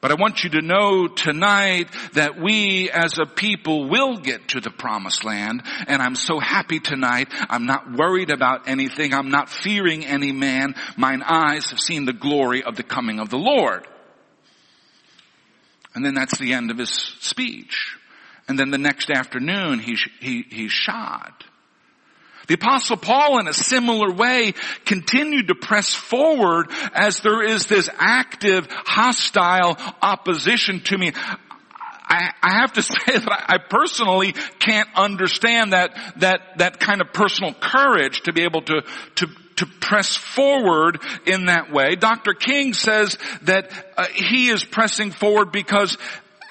but 0.00 0.10
I 0.10 0.14
want 0.14 0.44
you 0.44 0.50
to 0.50 0.62
know 0.62 1.08
tonight 1.08 1.88
that 2.14 2.40
we 2.40 2.90
as 2.90 3.18
a 3.18 3.26
people 3.26 3.88
will 3.88 4.16
get 4.16 4.48
to 4.48 4.60
the 4.60 4.70
promised 4.70 5.24
land 5.24 5.62
and 5.86 6.00
I'm 6.00 6.14
so 6.14 6.40
happy 6.40 6.80
tonight. 6.80 7.28
I'm 7.50 7.66
not 7.66 7.92
worried 7.92 8.30
about 8.30 8.66
anything. 8.68 9.12
I'm 9.12 9.30
not 9.30 9.50
fearing 9.50 10.06
any 10.06 10.32
man. 10.32 10.74
Mine 10.96 11.22
eyes 11.22 11.70
have 11.70 11.80
seen 11.80 12.06
the 12.06 12.14
glory 12.14 12.62
of 12.62 12.76
the 12.76 12.82
coming 12.82 13.20
of 13.20 13.28
the 13.28 13.38
Lord. 13.38 13.86
And 15.94 16.04
then 16.04 16.14
that's 16.14 16.38
the 16.38 16.54
end 16.54 16.70
of 16.70 16.78
his 16.78 16.90
speech. 16.90 17.96
And 18.48 18.58
then 18.58 18.70
the 18.70 18.78
next 18.78 19.10
afternoon 19.10 19.80
he, 19.80 19.96
he, 20.20 20.44
he's 20.48 20.72
shot. 20.72 21.39
The 22.50 22.56
apostle 22.56 22.96
Paul 22.96 23.38
in 23.38 23.46
a 23.46 23.52
similar 23.52 24.10
way 24.10 24.54
continued 24.84 25.46
to 25.48 25.54
press 25.54 25.94
forward 25.94 26.66
as 26.92 27.20
there 27.20 27.44
is 27.44 27.66
this 27.66 27.88
active, 27.96 28.66
hostile 28.68 29.76
opposition 30.02 30.80
to 30.80 30.98
me. 30.98 31.12
I, 32.08 32.32
have 32.42 32.72
to 32.72 32.82
say 32.82 32.96
that 33.06 33.44
I 33.48 33.58
personally 33.58 34.34
can't 34.58 34.88
understand 34.96 35.74
that, 35.74 35.96
that, 36.16 36.58
that 36.58 36.80
kind 36.80 37.00
of 37.00 37.12
personal 37.12 37.54
courage 37.54 38.22
to 38.22 38.32
be 38.32 38.42
able 38.42 38.62
to, 38.62 38.82
to, 39.14 39.26
to 39.58 39.66
press 39.66 40.16
forward 40.16 41.00
in 41.26 41.44
that 41.44 41.70
way. 41.70 41.94
Dr. 41.94 42.34
King 42.34 42.74
says 42.74 43.16
that 43.42 43.70
uh, 43.96 44.06
he 44.12 44.48
is 44.48 44.64
pressing 44.64 45.12
forward 45.12 45.52
because 45.52 45.96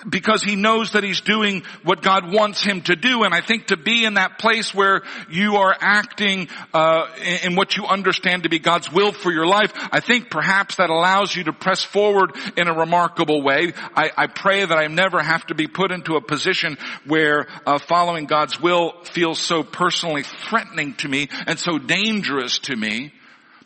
because 0.07 0.43
he 0.43 0.55
knows 0.55 0.91
that 0.91 1.03
he's 1.03 1.21
doing 1.21 1.63
what 1.83 2.01
God 2.01 2.31
wants 2.31 2.63
him 2.63 2.81
to 2.83 2.95
do. 2.95 3.23
And 3.23 3.33
I 3.33 3.41
think 3.41 3.67
to 3.67 3.77
be 3.77 4.05
in 4.05 4.15
that 4.15 4.37
place 4.39 4.73
where 4.73 5.01
you 5.29 5.55
are 5.55 5.75
acting 5.79 6.47
uh, 6.73 7.07
in, 7.43 7.55
what 7.55 7.75
you 7.75 7.85
understand 7.85 8.43
to 8.43 8.49
be 8.49 8.59
God's 8.59 8.91
will 8.91 9.11
for 9.11 9.31
your 9.31 9.45
life, 9.45 9.71
I 9.91 9.99
think 9.99 10.29
perhaps 10.29 10.77
that 10.77 10.89
allows 10.89 11.35
you 11.35 11.45
to 11.45 11.53
press 11.53 11.83
forward 11.83 12.35
in 12.55 12.67
a 12.67 12.73
remarkable 12.73 13.41
way. 13.41 13.73
I, 13.95 14.11
I 14.15 14.27
pray 14.27 14.63
that 14.63 14.77
I 14.77 14.87
never 14.87 15.21
have 15.21 15.45
to 15.47 15.55
be 15.55 15.67
put 15.67 15.91
into 15.91 16.15
a 16.15 16.21
position 16.21 16.77
where 17.05 17.47
uh, 17.65 17.79
following 17.79 18.25
God's 18.25 18.59
will 18.59 19.03
feels 19.03 19.39
so 19.39 19.63
personally 19.63 20.23
threatening 20.23 20.93
to 20.95 21.07
me 21.07 21.29
and 21.47 21.59
so 21.59 21.77
dangerous 21.77 22.59
to 22.59 22.75
me. 22.75 23.13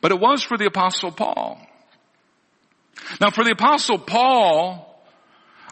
But 0.01 0.11
it 0.11 0.19
was 0.19 0.43
for 0.43 0.57
the 0.57 0.65
apostle 0.65 1.11
Paul. 1.11 1.61
Now 3.19 3.29
for 3.29 3.43
the 3.43 3.51
apostle 3.51 3.99
Paul, 3.99 4.92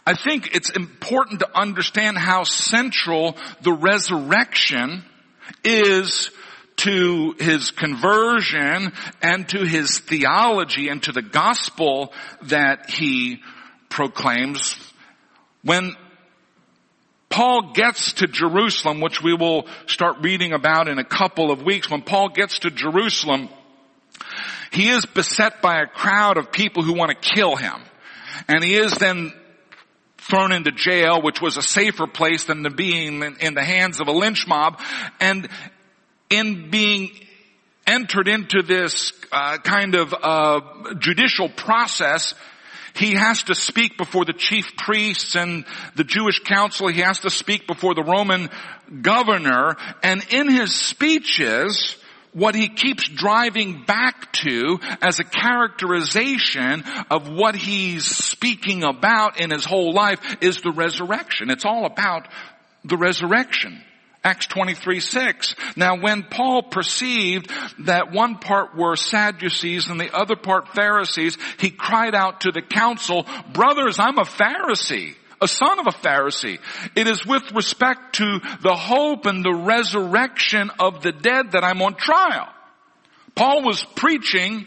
I 0.06 0.16
think 0.16 0.56
it's 0.56 0.70
important 0.70 1.42
to 1.42 1.58
understand 1.58 2.18
how 2.18 2.44
central 2.44 3.38
the 3.62 3.74
resurrection 3.74 5.04
is 5.64 6.32
to 6.78 7.36
his 7.38 7.70
conversion 7.72 8.94
and 9.22 9.48
to 9.50 9.64
his 9.64 10.00
theology 10.00 10.90
and 10.90 11.04
to 11.04 11.12
the 11.12 11.22
gospel 11.22 12.14
that 12.44 12.90
he 12.90 13.42
proclaims. 13.90 14.76
When 15.64 15.96
Paul 17.30 17.74
gets 17.74 18.14
to 18.14 18.28
Jerusalem, 18.28 19.02
which 19.02 19.22
we 19.22 19.36
will 19.36 19.68
start 19.86 20.18
reading 20.22 20.54
about 20.54 20.88
in 20.88 20.98
a 20.98 21.04
couple 21.04 21.52
of 21.52 21.62
weeks, 21.62 21.90
when 21.90 22.02
Paul 22.02 22.30
gets 22.30 22.60
to 22.60 22.72
Jerusalem, 22.72 23.50
he 24.72 24.90
is 24.90 25.06
beset 25.06 25.62
by 25.62 25.82
a 25.82 25.88
crowd 25.88 26.38
of 26.38 26.52
people 26.52 26.82
who 26.84 26.94
want 26.94 27.12
to 27.12 27.36
kill 27.36 27.56
him. 27.56 27.82
And 28.48 28.64
he 28.64 28.76
is 28.76 28.96
then 28.96 29.34
thrown 30.22 30.52
into 30.52 30.72
jail, 30.72 31.22
which 31.22 31.42
was 31.42 31.58
a 31.58 31.62
safer 31.62 32.08
place 32.08 32.46
than 32.46 32.64
to 32.64 32.70
being 32.70 33.22
in, 33.24 33.38
in 33.38 33.54
the 33.54 33.64
hands 33.64 34.00
of 34.00 34.08
a 34.08 34.12
lynch 34.12 34.48
mob. 34.48 34.80
And 35.20 35.50
in 36.30 36.70
being 36.70 37.12
entered 37.88 38.28
into 38.28 38.62
this 38.62 39.14
uh, 39.32 39.58
kind 39.58 39.96
of 39.96 40.14
uh, 40.14 40.62
judicial 41.00 41.50
process, 41.50 42.36
he 42.94 43.14
has 43.16 43.44
to 43.44 43.56
speak 43.56 43.98
before 43.98 44.26
the 44.26 44.34
chief 44.34 44.76
priests 44.76 45.36
and 45.36 45.66
the 45.96 46.04
Jewish 46.04 46.40
council. 46.40 46.88
He 46.88 47.02
has 47.02 47.20
to 47.22 47.30
speak 47.30 47.66
before 47.66 47.96
the 47.96 48.04
Roman 48.04 48.50
governor. 49.02 49.76
And 50.04 50.24
in 50.30 50.50
his 50.50 50.76
speeches, 50.76 51.96
what 52.34 52.56
he 52.56 52.68
keeps 52.70 53.08
driving 53.08 53.84
back 53.86 54.32
to 54.34 54.80
as 55.02 55.20
a 55.20 55.24
characterization 55.24 56.84
of 57.10 57.30
what 57.30 57.56
he's 57.56 58.06
speaking 58.06 58.84
about 58.84 59.40
in 59.40 59.52
his 59.52 59.66
whole 59.66 59.94
life 59.94 60.38
is 60.42 60.62
the 60.62 60.72
resurrection. 60.72 61.50
It's 61.50 61.66
all 61.66 61.86
about 61.86 62.28
the 62.84 62.98
resurrection. 62.98 63.82
Acts 64.24 64.46
23, 64.48 65.00
6. 65.00 65.56
Now 65.76 65.98
when 65.98 66.24
Paul 66.24 66.64
perceived 66.64 67.52
that 67.80 68.12
one 68.12 68.38
part 68.38 68.78
were 68.78 68.96
Sadducees 68.96 69.90
and 69.90 70.00
the 70.00 70.16
other 70.16 70.36
part 70.36 70.70
Pharisees, 70.76 71.38
he 71.60 71.72
cried 71.72 72.14
out 72.14 72.42
to 72.42 72.52
the 72.52 72.62
council, 72.62 73.26
brothers, 73.52 73.98
I'm 73.98 74.20
a 74.20 74.24
Pharisee 74.24 75.16
a 75.42 75.48
son 75.48 75.80
of 75.80 75.88
a 75.88 75.98
Pharisee. 75.98 76.60
It 76.96 77.08
is 77.08 77.26
with 77.26 77.52
respect 77.54 78.16
to 78.16 78.40
the 78.62 78.76
hope 78.76 79.26
and 79.26 79.44
the 79.44 79.54
resurrection 79.54 80.70
of 80.80 81.02
the 81.02 81.12
dead 81.12 81.54
that 81.54 81.64
I'm 81.64 81.82
on 81.82 81.96
trial. 81.96 82.48
Paul 83.36 83.64
was 83.64 83.84
preaching 83.96 84.66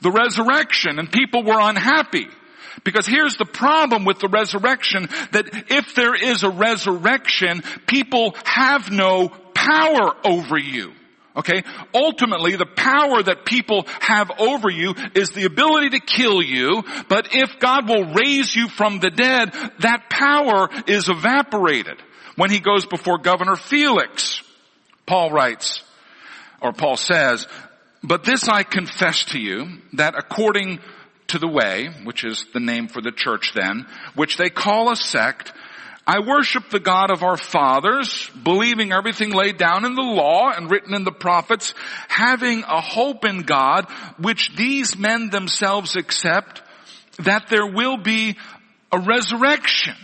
the 0.00 0.10
resurrection 0.10 0.98
and 0.98 1.10
people 1.10 1.44
were 1.44 1.60
unhappy. 1.60 2.28
Because 2.82 3.06
here's 3.06 3.36
the 3.36 3.44
problem 3.44 4.04
with 4.04 4.18
the 4.18 4.28
resurrection, 4.28 5.08
that 5.30 5.46
if 5.70 5.94
there 5.94 6.14
is 6.14 6.42
a 6.42 6.50
resurrection, 6.50 7.62
people 7.86 8.34
have 8.44 8.90
no 8.90 9.28
power 9.28 10.12
over 10.24 10.58
you. 10.58 10.92
Okay? 11.36 11.64
Ultimately, 11.92 12.56
the 12.56 12.66
power 12.66 13.22
that 13.22 13.44
people 13.44 13.86
have 14.00 14.30
over 14.38 14.70
you 14.70 14.94
is 15.14 15.30
the 15.30 15.44
ability 15.44 15.90
to 15.90 16.00
kill 16.00 16.42
you, 16.42 16.84
but 17.08 17.34
if 17.34 17.58
God 17.58 17.88
will 17.88 18.14
raise 18.14 18.54
you 18.54 18.68
from 18.68 19.00
the 19.00 19.10
dead, 19.10 19.52
that 19.80 20.08
power 20.08 20.68
is 20.86 21.08
evaporated. 21.08 22.00
When 22.36 22.50
he 22.50 22.60
goes 22.60 22.86
before 22.86 23.18
Governor 23.18 23.56
Felix, 23.56 24.42
Paul 25.06 25.30
writes, 25.30 25.82
or 26.60 26.72
Paul 26.72 26.96
says, 26.96 27.46
but 28.02 28.24
this 28.24 28.48
I 28.48 28.62
confess 28.62 29.24
to 29.26 29.38
you, 29.38 29.78
that 29.94 30.14
according 30.16 30.80
to 31.28 31.38
the 31.38 31.48
way, 31.48 31.88
which 32.04 32.22
is 32.24 32.44
the 32.52 32.60
name 32.60 32.88
for 32.88 33.00
the 33.00 33.12
church 33.12 33.52
then, 33.54 33.86
which 34.14 34.36
they 34.36 34.50
call 34.50 34.90
a 34.90 34.96
sect, 34.96 35.52
I 36.06 36.20
worship 36.20 36.68
the 36.68 36.80
God 36.80 37.10
of 37.10 37.22
our 37.22 37.38
fathers, 37.38 38.30
believing 38.42 38.92
everything 38.92 39.32
laid 39.32 39.56
down 39.56 39.86
in 39.86 39.94
the 39.94 40.02
law 40.02 40.50
and 40.50 40.70
written 40.70 40.94
in 40.94 41.04
the 41.04 41.12
prophets, 41.12 41.72
having 42.08 42.62
a 42.62 42.80
hope 42.80 43.24
in 43.24 43.42
God, 43.42 43.90
which 44.18 44.54
these 44.54 44.98
men 44.98 45.30
themselves 45.30 45.96
accept, 45.96 46.60
that 47.20 47.48
there 47.48 47.66
will 47.66 47.96
be 47.96 48.36
a 48.92 48.98
resurrection 48.98 49.96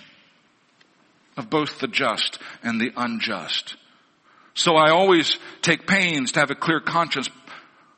of 1.37 1.51
both 1.51 1.81
the 1.81 1.89
just 1.89 2.39
and 2.63 2.81
the 2.81 2.93
unjust. 2.97 3.77
So 4.55 4.77
I 4.77 4.91
always 4.91 5.39
take 5.61 5.87
pains 5.87 6.33
to 6.33 6.41
have 6.41 6.51
a 6.51 6.55
clear 6.55 6.81
conscience 6.81 7.29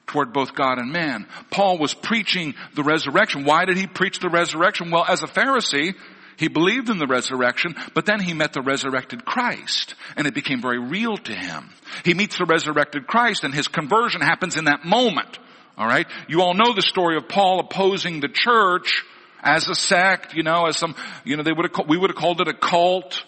toward 0.07 0.33
both 0.33 0.55
God 0.55 0.79
and 0.79 0.93
man. 0.93 1.27
Paul 1.51 1.79
was 1.79 1.95
preaching 1.95 2.55
the 2.75 2.83
resurrection. 2.83 3.45
Why 3.45 3.65
did 3.65 3.77
he 3.77 3.87
preach 3.87 4.19
the 4.19 4.29
resurrection? 4.29 4.91
Well, 4.91 5.05
as 5.09 5.23
a 5.23 5.27
Pharisee, 5.27 5.95
he 6.42 6.48
believed 6.48 6.90
in 6.90 6.98
the 6.98 7.07
resurrection, 7.07 7.76
but 7.94 8.05
then 8.05 8.18
he 8.18 8.35
met 8.35 8.52
the 8.52 8.62
resurrected 8.62 9.24
Christ 9.24 9.94
and 10.16 10.26
it 10.26 10.35
became 10.35 10.61
very 10.61 10.81
real 10.81 11.16
to 11.16 11.33
him. 11.33 11.70
He 12.05 12.14
meets 12.14 12.37
the 12.37 12.46
resurrected 12.46 13.07
Christ 13.07 13.44
and 13.44 13.55
his 13.55 13.68
conversion 13.68 14.20
happens 14.20 14.57
in 14.57 14.64
that 14.64 14.85
moment. 14.85 15.38
Alright? 15.78 16.09
You 16.26 16.42
all 16.42 16.55
know 16.55 16.74
the 16.74 16.83
story 16.83 17.16
of 17.16 17.28
Paul 17.28 17.61
opposing 17.61 18.18
the 18.18 18.28
church 18.28 19.05
as 19.40 19.68
a 19.68 19.76
sect, 19.76 20.35
you 20.35 20.42
know, 20.42 20.66
as 20.66 20.76
some, 20.76 20.96
you 21.24 21.37
know, 21.37 21.44
they 21.44 21.52
would 21.52 21.70
have, 21.70 21.88
we 21.88 21.96
would 21.96 22.11
have 22.11 22.16
called 22.16 22.40
it 22.40 22.48
a 22.48 22.55
cult. 22.55 23.22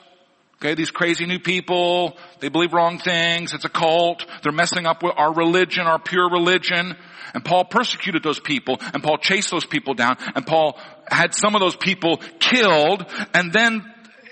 Okay, 0.57 0.75
these 0.75 0.91
crazy 0.91 1.27
new 1.27 1.39
people, 1.39 2.17
they 2.41 2.49
believe 2.49 2.73
wrong 2.73 2.99
things, 2.99 3.55
it's 3.55 3.65
a 3.65 3.69
cult, 3.69 4.25
they're 4.43 4.53
messing 4.53 4.87
up 4.87 5.03
with 5.03 5.13
our 5.17 5.33
religion, 5.33 5.87
our 5.87 6.01
pure 6.01 6.29
religion. 6.31 6.97
And 7.35 7.45
Paul 7.45 7.65
persecuted 7.65 8.23
those 8.23 8.39
people, 8.39 8.79
and 8.93 9.03
Paul 9.03 9.19
chased 9.19 9.51
those 9.51 9.65
people 9.65 9.95
down, 9.95 10.17
and 10.37 10.47
Paul 10.47 10.79
had 11.09 11.35
some 11.35 11.55
of 11.55 11.61
those 11.61 11.77
people 11.77 12.19
killed, 12.39 13.05
and 13.33 13.53
then 13.53 13.85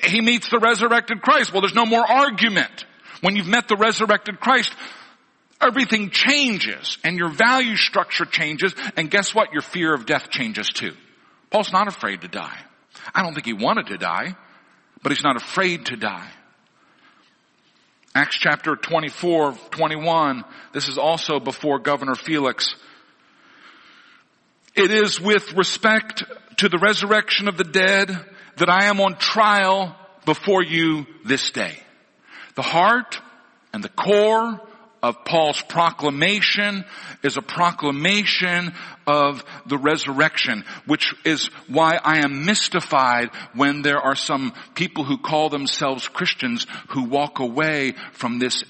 he 0.05 0.21
meets 0.21 0.49
the 0.49 0.59
resurrected 0.59 1.23
Christ. 1.23 1.53
Well, 1.53 1.61
there's 1.61 1.75
no 1.75 1.87
more 1.87 2.05
argument. 2.05 2.87
When 3.21 3.37
you've 3.37 3.47
met 3.47 3.69
the 3.69 3.77
resurrected 3.77 4.41
Christ, 4.41 4.73
everything 5.61 6.11
changes, 6.11 6.99
and 7.05 7.17
your 7.17 7.31
value 7.31 7.77
structure 7.77 8.25
changes, 8.25 8.75
and 8.97 9.11
guess 9.11 9.35
what? 9.35 9.53
Your 9.53 9.63
fear 9.63 9.95
of 9.95 10.07
death 10.07 10.31
changes 10.31 10.69
too. 10.69 10.95
Paul's 11.51 11.73
not 11.73 11.87
afraid 11.87 12.23
to 12.23 12.29
die. 12.29 12.59
I 13.15 13.23
don't 13.23 13.35
think 13.35 13.47
he 13.47 13.53
wanted 13.53 13.87
to 13.89 13.99
die, 13.99 14.35
but 15.03 15.13
he's 15.13 15.23
not 15.23 15.37
afraid 15.37 15.87
to 15.87 15.97
die. 15.97 16.29
Acts 18.15 18.37
chapter 18.37 18.77
24, 18.77 19.53
21, 19.71 20.45
this 20.73 20.89
is 20.89 20.99
also 20.99 21.41
before 21.41 21.79
Governor 21.79 22.15
Felix 22.15 22.75
it 24.75 24.91
is 24.91 25.21
with 25.21 25.53
respect 25.55 26.25
to 26.59 26.69
the 26.69 26.79
resurrection 26.79 27.49
of 27.49 27.57
the 27.57 27.65
dead 27.65 28.09
that 28.57 28.71
I 28.71 28.85
am 28.85 29.01
on 29.01 29.17
trial 29.17 29.97
before 30.25 30.63
you 30.63 31.07
this 31.25 31.51
day. 31.51 31.77
The 32.55 32.63
heart 32.63 33.19
and 33.73 33.83
the 33.83 33.89
core 33.89 34.61
of 35.03 35.25
Paul's 35.25 35.61
proclamation 35.63 36.85
is 37.25 37.37
a 37.37 37.43
proclamation 37.43 38.73
of 39.07 39.45
the 39.67 39.77
resurrection, 39.77 40.65
which 40.87 41.13
is 41.25 41.47
why 41.67 41.99
I 42.03 42.19
am 42.19 42.45
mystified 42.45 43.31
when 43.55 43.83
there 43.83 44.01
are 44.01 44.15
some 44.15 44.53
people 44.75 45.05
who 45.05 45.19
call 45.19 45.49
themselves 45.49 46.07
Christians 46.07 46.67
who 46.91 47.05
walk 47.05 47.41
away 47.41 47.95
from 48.13 48.39
this 48.39 48.63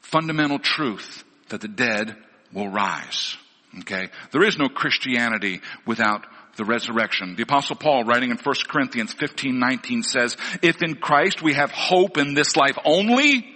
fundamental 0.00 0.58
truth 0.58 1.24
that 1.50 1.60
the 1.60 1.68
dead 1.68 2.16
will 2.52 2.68
rise. 2.68 3.36
Okay? 3.80 4.08
There 4.32 4.44
is 4.44 4.58
no 4.58 4.68
Christianity 4.68 5.60
without 5.86 6.26
the 6.56 6.64
resurrection. 6.64 7.36
The 7.36 7.42
apostle 7.42 7.76
Paul 7.76 8.04
writing 8.04 8.30
in 8.30 8.38
1 8.38 8.54
Corinthians 8.68 9.12
15, 9.12 9.58
19 9.58 10.02
says, 10.02 10.36
if 10.62 10.82
in 10.82 10.94
Christ 10.94 11.42
we 11.42 11.54
have 11.54 11.70
hope 11.70 12.16
in 12.16 12.34
this 12.34 12.56
life 12.56 12.78
only, 12.84 13.46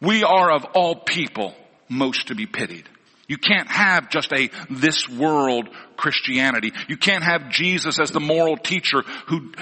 we 0.00 0.22
are 0.22 0.50
of 0.52 0.64
all 0.74 0.94
people 0.96 1.54
most 1.88 2.28
to 2.28 2.34
be 2.34 2.46
pitied. 2.46 2.88
You 3.26 3.38
can't 3.38 3.70
have 3.70 4.10
just 4.10 4.32
a 4.32 4.50
this 4.68 5.08
world 5.08 5.68
Christianity. 5.96 6.72
You 6.88 6.96
can't 6.96 7.22
have 7.22 7.50
Jesus 7.50 8.00
as 8.00 8.10
the 8.10 8.20
moral 8.20 8.56
teacher 8.56 9.02
who 9.26 9.52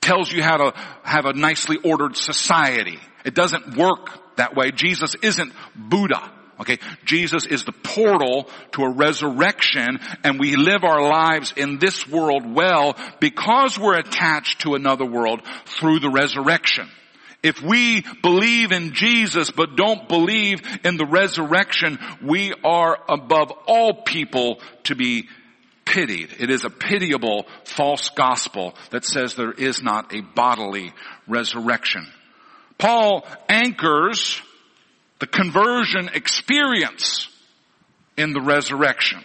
tells 0.00 0.32
you 0.32 0.42
how 0.42 0.56
to 0.56 0.78
have 1.02 1.26
a 1.26 1.34
nicely 1.34 1.76
ordered 1.84 2.16
society. 2.16 2.98
It 3.24 3.34
doesn't 3.34 3.76
work 3.76 4.36
that 4.36 4.56
way. 4.56 4.70
Jesus 4.70 5.14
isn't 5.22 5.52
Buddha. 5.76 6.32
Okay, 6.60 6.78
Jesus 7.04 7.46
is 7.46 7.64
the 7.64 7.72
portal 7.72 8.48
to 8.72 8.82
a 8.82 8.90
resurrection 8.90 10.00
and 10.24 10.40
we 10.40 10.56
live 10.56 10.82
our 10.82 11.00
lives 11.00 11.52
in 11.56 11.78
this 11.78 12.06
world 12.08 12.52
well 12.52 12.96
because 13.20 13.78
we're 13.78 13.98
attached 13.98 14.62
to 14.62 14.74
another 14.74 15.04
world 15.04 15.42
through 15.66 16.00
the 16.00 16.10
resurrection. 16.10 16.88
If 17.44 17.62
we 17.62 18.04
believe 18.22 18.72
in 18.72 18.92
Jesus 18.92 19.52
but 19.52 19.76
don't 19.76 20.08
believe 20.08 20.60
in 20.84 20.96
the 20.96 21.06
resurrection, 21.06 21.98
we 22.20 22.52
are 22.64 22.98
above 23.08 23.52
all 23.68 24.02
people 24.02 24.60
to 24.84 24.96
be 24.96 25.28
pitied. 25.84 26.30
It 26.40 26.50
is 26.50 26.64
a 26.64 26.70
pitiable 26.70 27.46
false 27.64 28.10
gospel 28.10 28.74
that 28.90 29.04
says 29.04 29.34
there 29.34 29.52
is 29.52 29.80
not 29.80 30.12
a 30.12 30.22
bodily 30.22 30.92
resurrection. 31.28 32.06
Paul 32.78 33.26
anchors 33.48 34.40
the 35.18 35.26
conversion 35.26 36.10
experience 36.14 37.28
in 38.16 38.32
the 38.32 38.40
resurrection. 38.40 39.22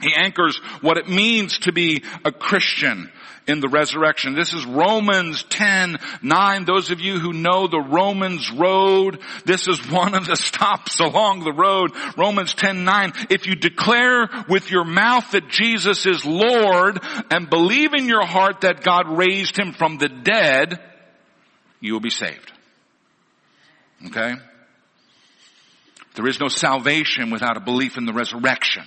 He 0.00 0.14
anchors 0.14 0.58
what 0.80 0.96
it 0.96 1.08
means 1.08 1.58
to 1.60 1.72
be 1.72 2.04
a 2.24 2.30
Christian 2.30 3.10
in 3.48 3.60
the 3.60 3.68
resurrection. 3.68 4.34
This 4.34 4.52
is 4.52 4.64
Romans 4.64 5.42
10, 5.44 5.98
9. 6.22 6.64
Those 6.66 6.90
of 6.90 7.00
you 7.00 7.18
who 7.18 7.32
know 7.32 7.66
the 7.66 7.80
Romans 7.80 8.50
road, 8.52 9.20
this 9.44 9.66
is 9.66 9.90
one 9.90 10.14
of 10.14 10.26
the 10.26 10.36
stops 10.36 11.00
along 11.00 11.40
the 11.40 11.52
road. 11.52 11.92
Romans 12.16 12.54
10, 12.54 12.84
9. 12.84 13.12
If 13.30 13.46
you 13.46 13.56
declare 13.56 14.28
with 14.48 14.70
your 14.70 14.84
mouth 14.84 15.32
that 15.32 15.48
Jesus 15.48 16.06
is 16.06 16.24
Lord 16.24 17.00
and 17.30 17.50
believe 17.50 17.94
in 17.94 18.06
your 18.06 18.26
heart 18.26 18.60
that 18.60 18.84
God 18.84 19.08
raised 19.08 19.58
him 19.58 19.72
from 19.72 19.98
the 19.98 20.08
dead, 20.08 20.78
you 21.80 21.94
will 21.94 22.00
be 22.00 22.10
saved. 22.10 22.52
Okay? 24.06 24.34
There 26.18 26.26
is 26.26 26.40
no 26.40 26.48
salvation 26.48 27.30
without 27.30 27.56
a 27.56 27.60
belief 27.60 27.96
in 27.96 28.04
the 28.04 28.12
resurrection. 28.12 28.82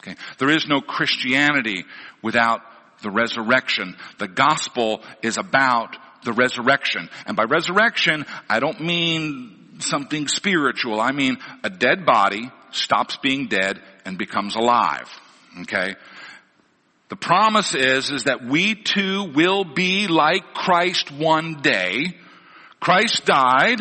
Okay. 0.00 0.14
There 0.36 0.50
is 0.50 0.66
no 0.66 0.82
Christianity 0.82 1.86
without 2.20 2.60
the 3.00 3.10
resurrection. 3.10 3.96
The 4.18 4.28
gospel 4.28 5.02
is 5.22 5.38
about 5.38 5.96
the 6.22 6.34
resurrection. 6.34 7.08
And 7.24 7.34
by 7.34 7.44
resurrection, 7.44 8.26
I 8.46 8.60
don't 8.60 8.78
mean 8.82 9.78
something 9.78 10.28
spiritual. 10.28 11.00
I 11.00 11.12
mean 11.12 11.38
a 11.62 11.70
dead 11.70 12.04
body 12.04 12.50
stops 12.72 13.16
being 13.16 13.48
dead 13.48 13.80
and 14.04 14.18
becomes 14.18 14.54
alive. 14.54 15.08
Okay? 15.62 15.94
The 17.08 17.16
promise 17.16 17.74
is, 17.74 18.10
is 18.10 18.24
that 18.24 18.44
we 18.44 18.74
too 18.74 19.32
will 19.34 19.64
be 19.64 20.08
like 20.08 20.52
Christ 20.52 21.10
one 21.10 21.62
day. 21.62 22.18
Christ 22.80 23.24
died, 23.24 23.80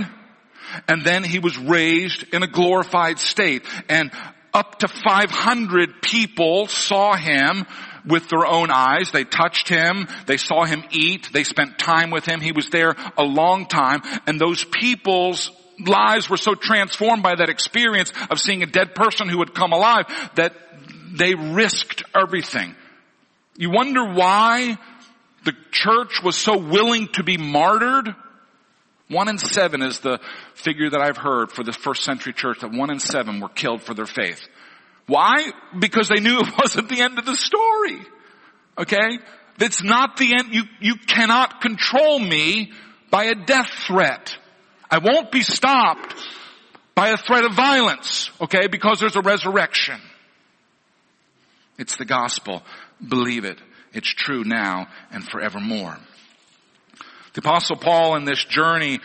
and 0.88 1.04
then 1.04 1.24
he 1.24 1.40
was 1.40 1.58
raised 1.58 2.26
in 2.34 2.44
a 2.44 2.48
glorified 2.48 3.20
state. 3.20 3.64
And 3.90 4.12
up 4.54 4.80
to 4.80 4.88
500 4.88 6.02
people 6.02 6.68
saw 6.68 7.16
him 7.16 7.66
with 8.06 8.30
their 8.30 8.46
own 8.46 8.70
eyes. 8.70 9.12
They 9.12 9.24
touched 9.24 9.70
him. 9.70 10.08
They 10.28 10.38
saw 10.38 10.66
him 10.66 10.84
eat. 10.92 11.30
They 11.32 11.44
spent 11.44 11.80
time 11.80 12.12
with 12.12 12.26
him. 12.26 12.42
He 12.42 12.52
was 12.52 12.70
there 12.70 12.96
a 13.18 13.24
long 13.24 13.66
time. 13.66 14.02
And 14.28 14.40
those 14.40 14.64
people's 14.64 15.52
lives 15.80 16.30
were 16.30 16.38
so 16.38 16.54
transformed 16.56 17.24
by 17.24 17.36
that 17.36 17.50
experience 17.50 18.12
of 18.30 18.40
seeing 18.40 18.64
a 18.64 18.68
dead 18.68 18.94
person 18.94 19.28
who 19.28 19.40
had 19.40 19.54
come 19.54 19.74
alive 19.74 20.06
that 20.36 20.54
they 21.14 21.34
risked 21.36 22.04
everything. 22.16 22.76
You 23.56 23.72
wonder 23.72 24.14
why 24.14 24.78
the 25.46 25.54
church 25.72 26.22
was 26.24 26.36
so 26.36 26.58
willing 26.58 27.08
to 27.14 27.24
be 27.24 27.38
martyred? 27.38 28.16
One 29.10 29.28
in 29.28 29.38
seven 29.38 29.82
is 29.82 30.00
the 30.00 30.20
figure 30.56 30.90
that 30.90 31.02
I've 31.02 31.18
heard 31.18 31.52
for 31.52 31.64
the 31.64 31.74
first 31.74 32.04
century 32.04 32.34
church 32.34 32.60
that 32.62 32.72
one 32.72 32.90
in 32.90 33.00
seven 33.00 33.40
were 33.40 33.50
killed 33.50 33.84
for 33.84 33.94
their 33.94 34.06
faith. 34.06 34.48
Why? 35.08 35.52
Because 35.78 36.08
they 36.08 36.20
knew 36.20 36.40
it 36.40 36.54
wasn't 36.58 36.90
the 36.90 37.02
end 37.02 37.20
of 37.20 37.26
the 37.26 37.36
story. 37.36 38.00
Okay? 38.78 39.20
That's 39.58 39.84
not 39.84 40.18
the 40.18 40.34
end. 40.38 40.54
You, 40.54 40.64
you 40.80 40.96
cannot 40.96 41.62
control 41.62 42.18
me 42.18 42.72
by 43.12 43.26
a 43.26 43.36
death 43.36 43.70
threat. 43.86 44.36
I 44.90 45.00
won't 45.00 45.32
be 45.32 45.42
stopped 45.42 46.16
by 46.96 47.10
a 47.10 47.18
threat 47.18 47.46
of 47.46 47.54
violence. 47.54 48.32
Okay? 48.42 48.68
Because 48.68 49.00
there's 49.00 49.16
a 49.16 49.22
resurrection. 49.22 50.00
It's 51.78 51.98
the 51.98 52.06
gospel. 52.06 52.64
Believe 53.06 53.46
it. 53.46 53.60
It's 53.92 54.10
true 54.10 54.44
now 54.44 54.88
and 55.12 55.24
forevermore. 55.24 55.98
The 57.34 57.42
apostle 57.42 57.78
Paul 57.78 58.16
in 58.16 58.26
this 58.26 58.44
journey 58.46 59.00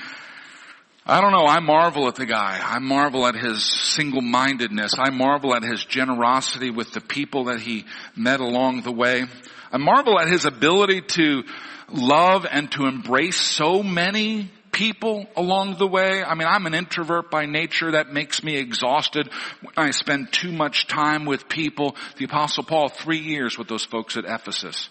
I 1.11 1.23
don't 1.23 1.33
know. 1.33 1.47
I 1.47 1.61
marvel 1.61 2.07
at 2.09 2.17
the 2.17 2.27
guy. 2.27 2.61
I 2.63 2.81
marvel 2.81 3.27
at 3.27 3.35
his 3.35 3.65
single-mindedness. 3.65 4.93
I 4.99 5.09
marvel 5.09 5.55
at 5.55 5.63
his 5.63 5.83
generosity 5.83 6.69
with 6.69 6.93
the 6.93 7.01
people 7.01 7.45
that 7.45 7.61
he 7.61 7.87
met 8.15 8.41
along 8.41 8.83
the 8.83 8.93
way. 8.93 9.25
I 9.73 9.79
marvel 9.79 10.21
at 10.21 10.29
his 10.29 10.45
ability 10.45 11.01
to 11.01 11.45
love 11.91 12.45
and 12.51 12.71
to 12.73 12.85
embrace 12.85 13.41
so 13.41 13.83
many 13.83 14.51
people 14.71 15.27
along 15.35 15.79
the 15.79 15.87
way. 15.87 16.23
I 16.23 16.35
mean, 16.35 16.47
I'm 16.47 16.67
an 16.67 16.75
introvert 16.75 17.31
by 17.31 17.47
nature. 17.47 17.93
That 17.93 18.13
makes 18.13 18.45
me 18.45 18.59
exhausted 18.59 19.31
I 19.79 19.93
spend 19.93 20.31
too 20.31 20.53
much 20.53 20.89
time 20.89 21.25
with 21.25 21.49
people. 21.49 21.97
The 22.19 22.27
apostle 22.27 22.65
Paul, 22.65 22.91
three 22.91 23.21
years 23.21 23.57
with 23.57 23.69
those 23.69 23.87
folks 23.87 24.19
at 24.19 24.27
Ephesus 24.27 24.91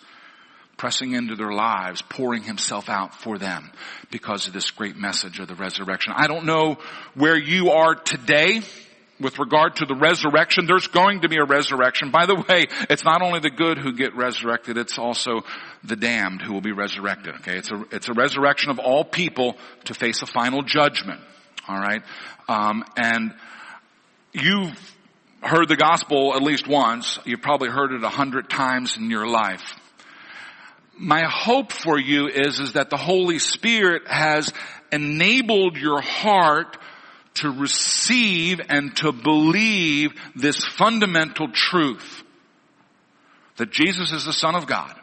pressing 0.78 1.14
into 1.14 1.36
their 1.36 1.52
lives, 1.52 2.02
pouring 2.04 2.44
himself 2.44 2.88
out 2.88 3.14
for 3.16 3.38
them 3.38 3.72
because 4.12 4.48
of 4.48 4.54
this 4.54 4.70
great 4.72 4.96
message 4.96 5.40
of 5.40 5.48
the 5.48 5.56
resurrection. 5.56 6.14
I 6.16 6.28
don't 6.28 6.46
know 6.46 6.78
where 7.16 7.38
you 7.38 7.72
are 7.72 7.96
today 7.96 8.62
with 9.20 9.40
regard 9.40 9.78
to 9.78 9.86
the 9.86 9.96
resurrection. 9.96 10.68
There's 10.68 10.88
going 10.88 11.22
to 11.22 11.30
be 11.30 11.38
a 11.38 11.44
resurrection. 11.44 12.12
By 12.12 12.28
the 12.28 12.36
way, 12.36 12.68
it's 12.90 13.04
not 13.04 13.24
only 13.24 13.40
the 13.40 13.50
good 13.50 13.80
who 13.80 13.94
get 13.94 14.16
resurrected, 14.16 14.78
it's 14.78 15.00
also 15.00 15.42
the 15.84 15.96
damned 15.96 16.44
who 16.44 16.54
will 16.54 16.62
be 16.62 16.72
resurrected. 16.72 17.36
Okay, 17.38 17.58
it's 17.58 17.72
a, 17.72 17.84
it's 17.92 18.10
a 18.10 18.14
resurrection 18.14 18.70
of 18.70 18.78
all 18.78 19.04
people 19.04 19.58
to 19.86 19.96
face 19.96 20.22
a 20.22 20.28
final 20.28 20.62
judgment. 20.62 21.22
Alright? 21.68 22.04
Um, 22.48 22.86
and 22.96 23.34
you've 24.32 24.96
heard 25.42 25.68
the 25.68 25.76
gospel 25.76 26.36
at 26.36 26.44
least 26.44 26.68
once. 26.68 27.20
You've 27.26 27.42
probably 27.42 27.70
heard 27.70 27.92
it 27.94 28.04
a 28.04 28.10
hundred 28.10 28.50
times 28.50 28.98
in 28.98 29.10
your 29.10 29.28
life 29.28 29.74
my 30.98 31.24
hope 31.24 31.72
for 31.72 32.00
you 32.00 32.28
is, 32.28 32.60
is 32.60 32.74
that 32.74 32.90
the 32.90 32.98
Holy 32.98 33.40
Spirit 33.40 34.08
has 34.08 34.52
enabled 34.92 35.78
your 35.78 36.02
heart 36.02 36.78
to 37.36 37.52
receive 37.52 38.60
and 38.70 38.96
to 38.98 39.12
believe 39.12 40.12
this 40.36 40.64
fundamental 40.66 41.50
truth. 41.52 42.24
That 43.58 43.72
Jesus 43.72 44.12
is 44.12 44.26
the 44.26 44.34
Son 44.34 44.56
of 44.56 44.66
God. 44.66 44.94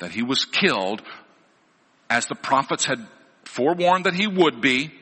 That 0.00 0.12
He 0.12 0.22
was 0.22 0.44
killed 0.44 1.02
as 2.08 2.26
the 2.26 2.34
prophets 2.34 2.84
had 2.84 3.06
forewarned 3.44 4.06
that 4.06 4.14
He 4.14 4.26
would 4.26 4.60
be. 4.60 4.92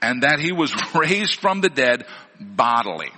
And 0.00 0.22
that 0.22 0.38
He 0.38 0.52
was 0.52 0.72
raised 0.94 1.40
from 1.40 1.60
the 1.60 1.70
dead 1.70 2.06
bodily 2.38 3.10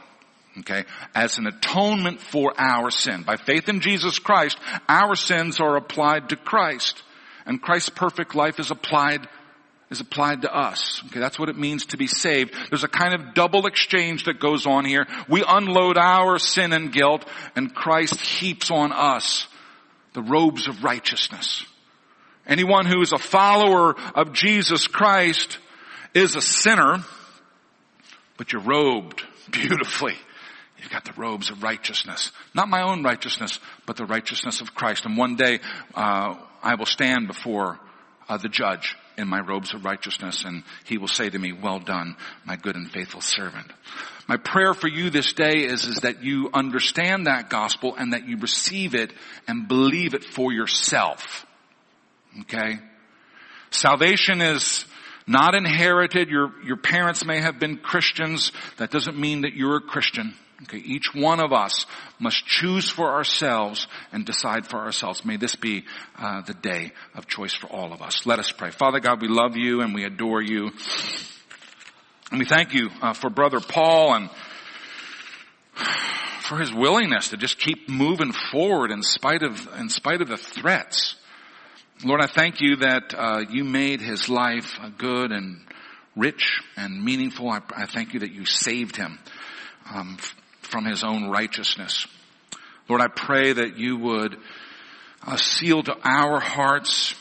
okay, 0.61 0.85
as 1.15 1.39
an 1.39 1.47
atonement 1.47 2.21
for 2.21 2.53
our 2.59 2.91
sin. 2.91 3.23
By 3.23 3.37
faith 3.37 3.69
in 3.69 3.81
Jesus 3.81 4.19
Christ, 4.19 4.59
our 4.89 5.15
sins 5.15 5.61
are 5.61 5.77
applied 5.77 6.31
to 6.31 6.37
Christ, 6.37 7.03
and 7.47 7.63
Christ's 7.63 7.91
perfect 7.91 8.35
life 8.35 8.59
is 8.59 8.71
applied 8.71 9.29
is 9.91 10.01
applied 10.01 10.43
to 10.43 10.55
us. 10.55 11.03
Okay, 11.07 11.19
that's 11.21 11.39
what 11.39 11.49
it 11.49 11.57
means 11.57 11.87
to 11.87 11.97
be 11.97 12.07
saved. 12.07 12.55
There's 12.69 12.85
a 12.85 12.89
kind 12.89 13.15
of 13.15 13.33
double 13.33 13.67
exchange 13.67 14.25
that 14.25 14.39
goes 14.39 14.67
on 14.67 14.85
here. 14.85 15.07
We 15.29 15.43
unload 15.47 15.97
our 15.97 16.39
sin 16.39 16.75
and 16.75 16.93
guilt, 16.93 17.25
and 17.57 17.75
Christ 17.75 18.21
heaps 18.21 18.71
on 18.71 18.93
us 18.93 19.47
the 20.13 20.23
robes 20.23 20.69
of 20.69 20.85
righteousness. 20.85 21.65
Anyone 22.47 22.87
who 22.87 23.01
is 23.03 23.13
a 23.13 23.19
follower 23.19 23.95
of 24.15 24.33
Jesus 24.33 24.87
Christ 24.87 25.59
is 26.15 26.35
a 26.35 26.41
sinner, 26.41 27.05
but 28.37 28.53
you're 28.53 28.63
robed 28.63 29.23
beautifully 29.51 30.17
You've 30.81 30.91
got 30.91 31.05
the 31.05 31.13
robes 31.21 31.51
of 31.51 31.63
righteousness. 31.63 32.33
Not 32.55 32.69
my 32.69 32.83
own 32.83 33.03
righteousness, 33.03 33.59
but 33.87 33.97
the 33.97 34.07
righteousness 34.07 34.61
of 34.61 34.75
Christ. 34.75 35.05
And 35.07 35.17
one 35.17 35.37
day, 35.37 35.61
uh, 35.95 36.37
I 36.63 36.75
will 36.77 36.87
stand 36.87 37.27
before 37.27 37.79
uh, 38.29 38.37
the 38.37 38.49
judge 38.49 38.97
in 39.17 39.27
my 39.27 39.41
robes 39.41 39.75
of 39.75 39.85
righteousness 39.85 40.45
and 40.45 40.63
he 40.85 40.97
will 40.97 41.09
say 41.09 41.29
to 41.29 41.39
me, 41.39 41.53
well 41.53 41.81
done, 41.81 42.17
my 42.45 42.57
good 42.57 42.77
and 42.77 42.91
faithful 42.91 43.21
servant. 43.21 43.67
My 44.29 44.37
prayer 44.37 44.75
for 44.75 44.89
you 44.89 45.11
this 45.11 45.33
day 45.33 45.65
is, 45.65 45.85
is 45.85 46.01
that 46.01 46.23
you 46.23 46.51
understand 46.53 47.27
that 47.27 47.51
gospel 47.51 47.95
and 47.97 48.13
that 48.13 48.29
you 48.29 48.37
receive 48.37 48.95
it 48.95 49.13
and 49.49 49.67
believe 49.67 50.15
it 50.15 50.23
for 50.23 50.53
yourself. 50.53 51.47
Okay? 52.43 52.79
Salvation 53.71 54.41
is 54.41 54.85
not 55.27 55.55
inherited. 55.55 56.29
Your, 56.29 56.53
your 56.65 56.77
parents 56.77 57.25
may 57.25 57.41
have 57.41 57.59
been 57.59 57.79
Christians. 57.79 58.53
That 58.77 58.91
doesn't 58.91 59.19
mean 59.19 59.43
that 59.43 59.55
you're 59.55 59.77
a 59.77 59.81
Christian. 59.81 60.35
Okay, 60.65 60.79
each 60.79 61.15
one 61.15 61.39
of 61.39 61.53
us 61.53 61.87
must 62.19 62.45
choose 62.45 62.91
for 62.91 63.13
ourselves 63.13 63.87
and 64.11 64.25
decide 64.25 64.67
for 64.67 64.79
ourselves. 64.79 65.25
May 65.25 65.37
this 65.37 65.55
be 65.55 65.85
uh, 66.19 66.43
the 66.43 66.55
day 66.55 66.93
of 67.15 67.29
choice 67.29 67.55
for 67.55 67.69
all 67.69 67.93
of 67.93 68.03
us. 68.03 68.27
Let 68.27 68.41
us 68.41 68.51
pray. 68.51 68.73
Father 68.73 68.99
God, 68.99 69.23
we 69.23 69.29
love 69.29 69.57
you 69.57 69.83
and 69.83 69.95
we 69.95 70.03
adore 70.03 70.43
you. 70.43 70.71
And 72.33 72.41
we 72.41 72.45
thank 72.45 72.75
you 72.75 72.91
uh, 73.01 73.13
for 73.13 73.31
Brother 73.31 73.61
Paul 73.61 74.15
and 74.15 74.31
for 76.41 76.59
his 76.59 76.73
willingness 76.75 77.29
to 77.29 77.37
just 77.37 77.59
keep 77.59 77.89
moving 77.89 78.33
forward 78.33 78.91
in 78.91 79.03
spite 79.03 79.45
of, 79.45 79.69
in 79.79 79.89
spite 79.89 80.23
of 80.23 80.29
the 80.29 80.37
threats. 80.37 81.15
Lord, 82.05 82.21
I 82.21 82.27
thank 82.27 82.61
you 82.61 82.77
that 82.77 83.15
uh, 83.17 83.45
you 83.49 83.63
made 83.63 84.01
his 84.01 84.29
life 84.29 84.79
good 84.99 85.31
and 85.31 85.61
rich 86.17 86.63
and 86.77 87.05
meaningful. 87.05 87.49
I, 87.49 87.61
I 87.77 87.87
thank 87.87 88.13
you 88.13 88.21
that 88.21 88.33
you 88.33 88.45
saved 88.45 88.97
him 88.97 89.21
um, 89.95 90.19
from 90.69 90.85
his 90.85 91.03
own 91.03 91.29
righteousness. 91.29 92.07
Lord, 92.89 93.03
I 93.03 93.09
pray 93.09 93.53
that 93.53 93.79
you 93.79 93.97
would 93.99 94.37
uh, 95.27 95.37
seal 95.37 95.83
to 95.83 95.97
our 96.05 96.41
hearts 96.41 97.15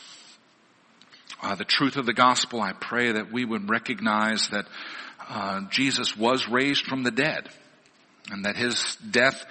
uh, 1.42 1.54
the 1.54 1.64
truth 1.64 1.96
of 1.96 2.06
the 2.06 2.12
gospel. 2.12 2.60
I 2.60 2.72
pray 2.72 3.12
that 3.12 3.32
we 3.32 3.44
would 3.44 3.68
recognize 3.68 4.48
that 4.48 4.66
uh, 5.28 5.62
Jesus 5.70 6.16
was 6.16 6.48
raised 6.48 6.86
from 6.86 7.02
the 7.02 7.10
dead 7.10 7.48
and 8.30 8.44
that 8.44 8.56
his 8.56 8.96
death 9.10 9.44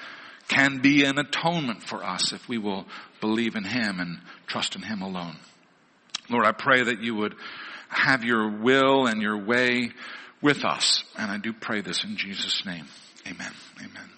can 0.47 0.79
be 0.79 1.03
an 1.03 1.17
atonement 1.17 1.83
for 1.83 2.03
us 2.03 2.33
if 2.33 2.47
we 2.47 2.57
will 2.57 2.85
believe 3.21 3.55
in 3.55 3.63
him 3.63 3.99
and 3.99 4.19
trust 4.47 4.75
in 4.75 4.81
him 4.81 5.01
alone. 5.01 5.37
Lord, 6.29 6.45
I 6.45 6.51
pray 6.51 6.83
that 6.83 7.01
you 7.01 7.15
would 7.15 7.35
have 7.89 8.23
your 8.23 8.49
will 8.49 9.07
and 9.07 9.21
your 9.21 9.45
way 9.45 9.91
with 10.41 10.65
us. 10.65 11.03
And 11.17 11.31
I 11.31 11.37
do 11.37 11.53
pray 11.53 11.81
this 11.81 12.03
in 12.03 12.17
Jesus' 12.17 12.65
name. 12.65 12.85
Amen. 13.27 13.51
Amen. 13.79 14.16